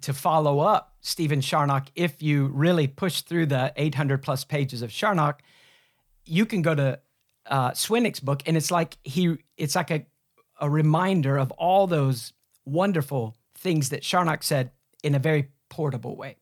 to 0.00 0.12
follow 0.12 0.60
up 0.60 0.96
Stephen 1.00 1.40
Charnock. 1.40 1.88
If 1.94 2.22
you 2.22 2.46
really 2.48 2.86
push 2.86 3.20
through 3.20 3.46
the 3.46 3.72
800 3.76 4.22
plus 4.22 4.44
pages 4.44 4.82
of 4.82 4.90
Charnock, 4.90 5.42
you 6.24 6.46
can 6.46 6.62
go 6.62 6.74
to 6.74 6.98
uh, 7.46 7.70
Swinnock's 7.72 8.20
book, 8.20 8.42
and 8.46 8.56
it's 8.56 8.70
like 8.70 8.96
he, 9.04 9.36
it's 9.56 9.76
like 9.76 9.90
a, 9.90 10.04
a 10.60 10.68
reminder 10.68 11.36
of 11.36 11.52
all 11.52 11.86
those 11.86 12.32
wonderful 12.64 13.36
things 13.54 13.90
that 13.90 14.02
Charnock 14.02 14.42
said 14.42 14.72
in 15.04 15.14
a 15.14 15.18
very 15.18 15.50
portable 15.68 16.16
way. 16.16 16.36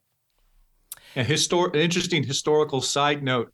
A 1.16 1.24
histor- 1.24 1.74
interesting 1.77 2.24
historical 2.24 2.81
side 2.81 3.22
note. 3.22 3.53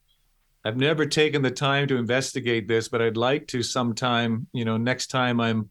I've 0.65 0.77
never 0.77 1.07
taken 1.07 1.43
the 1.43 1.51
time 1.51 1.89
to 1.89 1.97
investigate 1.97 2.69
this, 2.69 2.89
but 2.89 3.01
I'd 3.01 3.17
like 3.17 3.47
to 3.49 3.63
sometime, 3.63 4.47
you 4.53 4.65
know, 4.65 4.77
next 4.77 5.07
time 5.07 5.41
I'm 5.41 5.71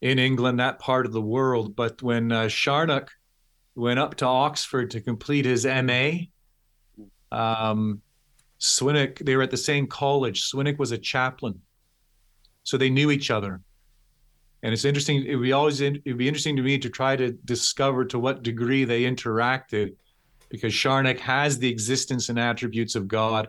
in 0.00 0.18
England, 0.18 0.60
that 0.60 0.78
part 0.78 1.04
of 1.04 1.12
the 1.12 1.20
world. 1.20 1.76
But 1.76 2.02
when 2.02 2.32
uh, 2.32 2.48
Charnock 2.48 3.10
went 3.74 3.98
up 3.98 4.14
to 4.16 4.26
Oxford 4.26 4.90
to 4.92 5.00
complete 5.00 5.44
his 5.44 5.66
MA, 5.66 6.10
um, 7.30 8.00
Swinnock, 8.58 9.18
they 9.18 9.36
were 9.36 9.42
at 9.42 9.50
the 9.50 9.56
same 9.56 9.86
college. 9.86 10.50
Swinnock 10.50 10.78
was 10.78 10.92
a 10.92 10.98
chaplain. 10.98 11.60
So 12.62 12.78
they 12.78 12.90
knew 12.90 13.10
each 13.10 13.30
other. 13.30 13.60
And 14.62 14.72
it's 14.72 14.86
interesting, 14.86 15.26
it 15.26 15.34
would 15.34 15.42
be 15.42 15.52
always 15.52 15.82
it 15.82 16.02
would 16.06 16.16
be 16.16 16.28
interesting 16.28 16.56
to 16.56 16.62
me 16.62 16.78
to 16.78 16.88
try 16.88 17.16
to 17.16 17.32
discover 17.32 18.06
to 18.06 18.18
what 18.18 18.42
degree 18.42 18.84
they 18.84 19.02
interacted, 19.02 19.96
because 20.48 20.72
Charnock 20.72 21.18
has 21.18 21.58
the 21.58 21.68
existence 21.68 22.30
and 22.30 22.38
attributes 22.38 22.94
of 22.94 23.06
God. 23.06 23.48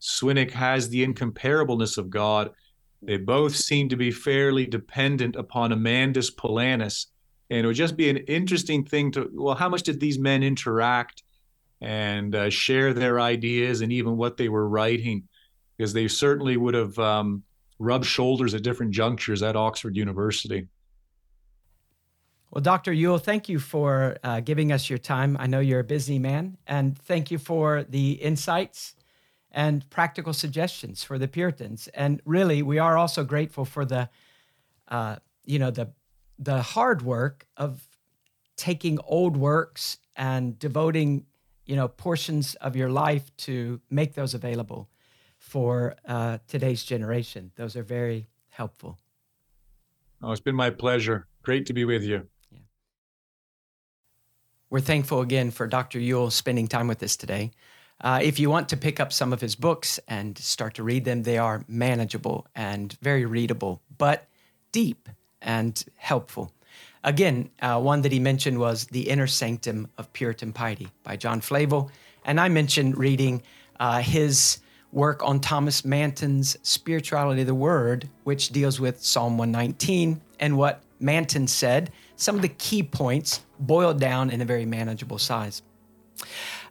Swinnock 0.00 0.50
has 0.50 0.88
the 0.88 1.04
incomparableness 1.04 1.98
of 1.98 2.10
God. 2.10 2.50
They 3.02 3.16
both 3.16 3.54
seem 3.54 3.88
to 3.90 3.96
be 3.96 4.10
fairly 4.10 4.66
dependent 4.66 5.36
upon 5.36 5.72
Amandus 5.72 6.34
Polanus. 6.34 7.06
And 7.50 7.60
it 7.60 7.66
would 7.66 7.76
just 7.76 7.96
be 7.96 8.10
an 8.10 8.18
interesting 8.18 8.84
thing 8.84 9.10
to, 9.12 9.30
well, 9.32 9.54
how 9.54 9.68
much 9.68 9.82
did 9.82 10.00
these 10.00 10.18
men 10.18 10.42
interact 10.42 11.22
and 11.80 12.34
uh, 12.34 12.50
share 12.50 12.92
their 12.92 13.20
ideas 13.20 13.80
and 13.80 13.92
even 13.92 14.16
what 14.16 14.36
they 14.36 14.48
were 14.48 14.68
writing? 14.68 15.28
Because 15.76 15.92
they 15.92 16.08
certainly 16.08 16.56
would 16.56 16.74
have 16.74 16.98
um, 16.98 17.44
rubbed 17.78 18.06
shoulders 18.06 18.54
at 18.54 18.62
different 18.62 18.92
junctures 18.92 19.42
at 19.42 19.56
Oxford 19.56 19.96
University. 19.96 20.66
Well, 22.50 22.62
Dr. 22.62 22.92
Yuille, 22.92 23.22
thank 23.22 23.48
you 23.48 23.58
for 23.58 24.16
uh, 24.24 24.40
giving 24.40 24.72
us 24.72 24.88
your 24.88 24.98
time. 24.98 25.36
I 25.38 25.46
know 25.46 25.60
you're 25.60 25.80
a 25.80 25.84
busy 25.84 26.18
man, 26.18 26.56
and 26.66 26.98
thank 26.98 27.30
you 27.30 27.38
for 27.38 27.84
the 27.84 28.12
insights 28.12 28.94
and 29.50 29.88
practical 29.90 30.32
suggestions 30.32 31.02
for 31.02 31.18
the 31.18 31.28
Puritans. 31.28 31.88
And 31.88 32.20
really, 32.24 32.62
we 32.62 32.78
are 32.78 32.96
also 32.96 33.24
grateful 33.24 33.64
for 33.64 33.84
the, 33.84 34.08
uh, 34.88 35.16
you 35.44 35.58
know, 35.58 35.70
the 35.70 35.92
the 36.38 36.62
hard 36.62 37.02
work 37.02 37.46
of 37.56 37.88
taking 38.56 38.98
old 39.06 39.36
works 39.36 39.98
and 40.14 40.58
devoting, 40.58 41.26
you 41.66 41.74
know, 41.74 41.88
portions 41.88 42.54
of 42.56 42.76
your 42.76 42.90
life 42.90 43.34
to 43.38 43.80
make 43.90 44.14
those 44.14 44.34
available 44.34 44.88
for 45.38 45.96
uh, 46.06 46.38
today's 46.46 46.84
generation. 46.84 47.50
Those 47.56 47.76
are 47.76 47.82
very 47.82 48.28
helpful. 48.50 48.98
Oh, 50.22 50.32
it's 50.32 50.40
been 50.40 50.56
my 50.56 50.70
pleasure. 50.70 51.26
Great 51.42 51.66
to 51.66 51.72
be 51.72 51.84
with 51.84 52.02
you. 52.02 52.26
Yeah. 52.50 52.58
We're 54.70 54.80
thankful 54.80 55.20
again 55.20 55.50
for 55.50 55.66
Dr. 55.66 56.00
Yuille 56.00 56.32
spending 56.32 56.66
time 56.66 56.88
with 56.88 57.02
us 57.02 57.16
today. 57.16 57.52
Uh, 58.00 58.20
if 58.22 58.38
you 58.38 58.48
want 58.48 58.68
to 58.68 58.76
pick 58.76 59.00
up 59.00 59.12
some 59.12 59.32
of 59.32 59.40
his 59.40 59.54
books 59.54 59.98
and 60.06 60.38
start 60.38 60.74
to 60.74 60.82
read 60.82 61.04
them, 61.04 61.24
they 61.24 61.38
are 61.38 61.64
manageable 61.66 62.46
and 62.54 62.96
very 63.02 63.24
readable, 63.24 63.80
but 63.96 64.26
deep 64.70 65.08
and 65.42 65.84
helpful. 65.96 66.52
Again, 67.04 67.50
uh, 67.60 67.80
one 67.80 68.02
that 68.02 68.12
he 68.12 68.18
mentioned 68.18 68.58
was 68.58 68.86
The 68.86 69.08
Inner 69.08 69.26
Sanctum 69.26 69.88
of 69.98 70.12
Puritan 70.12 70.52
Piety 70.52 70.88
by 71.02 71.16
John 71.16 71.40
Flavel. 71.40 71.90
And 72.24 72.40
I 72.40 72.48
mentioned 72.48 72.98
reading 72.98 73.42
uh, 73.80 74.00
his 74.00 74.58
work 74.92 75.22
on 75.22 75.40
Thomas 75.40 75.84
Manton's 75.84 76.56
Spirituality 76.62 77.42
of 77.42 77.46
the 77.46 77.54
Word, 77.54 78.08
which 78.24 78.50
deals 78.50 78.80
with 78.80 79.02
Psalm 79.02 79.38
119 79.38 80.20
and 80.40 80.56
what 80.56 80.82
Manton 81.00 81.46
said, 81.46 81.90
some 82.16 82.36
of 82.36 82.42
the 82.42 82.48
key 82.48 82.82
points 82.82 83.44
boiled 83.60 84.00
down 84.00 84.30
in 84.30 84.40
a 84.40 84.44
very 84.44 84.66
manageable 84.66 85.18
size. 85.18 85.62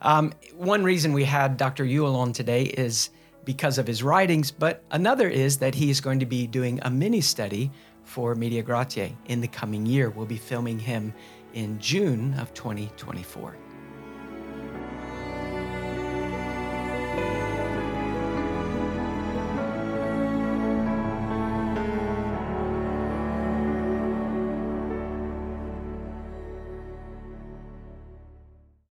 Um, 0.02 0.34
one 0.56 0.84
reason 0.84 1.14
we 1.14 1.24
had 1.24 1.58
Dr. 1.58 1.86
Yuille 1.86 2.16
on 2.16 2.34
today 2.34 2.64
is 2.64 3.10
because 3.46 3.78
of 3.78 3.88
his 3.88 4.04
writings, 4.04 4.52
but 4.52 4.84
another 4.92 5.30
is 5.30 5.58
that 5.60 5.74
he 5.74 5.90
is 5.90 6.02
going 6.02 6.20
to 6.20 6.26
be 6.26 6.48
doing 6.48 6.80
a 6.84 6.90
mini 6.90 7.22
study 7.22 7.72
for 8.04 8.36
Media 8.36 8.64
Gratiae 8.64 9.16
in 9.28 9.42
the 9.42 9.48
coming 9.48 9.86
year. 9.86 10.10
We'll 10.10 10.26
be 10.26 10.38
filming 10.38 10.80
him 10.80 11.14
in 11.54 11.80
June 11.80 12.34
of 12.40 12.54
2024. 12.54 13.56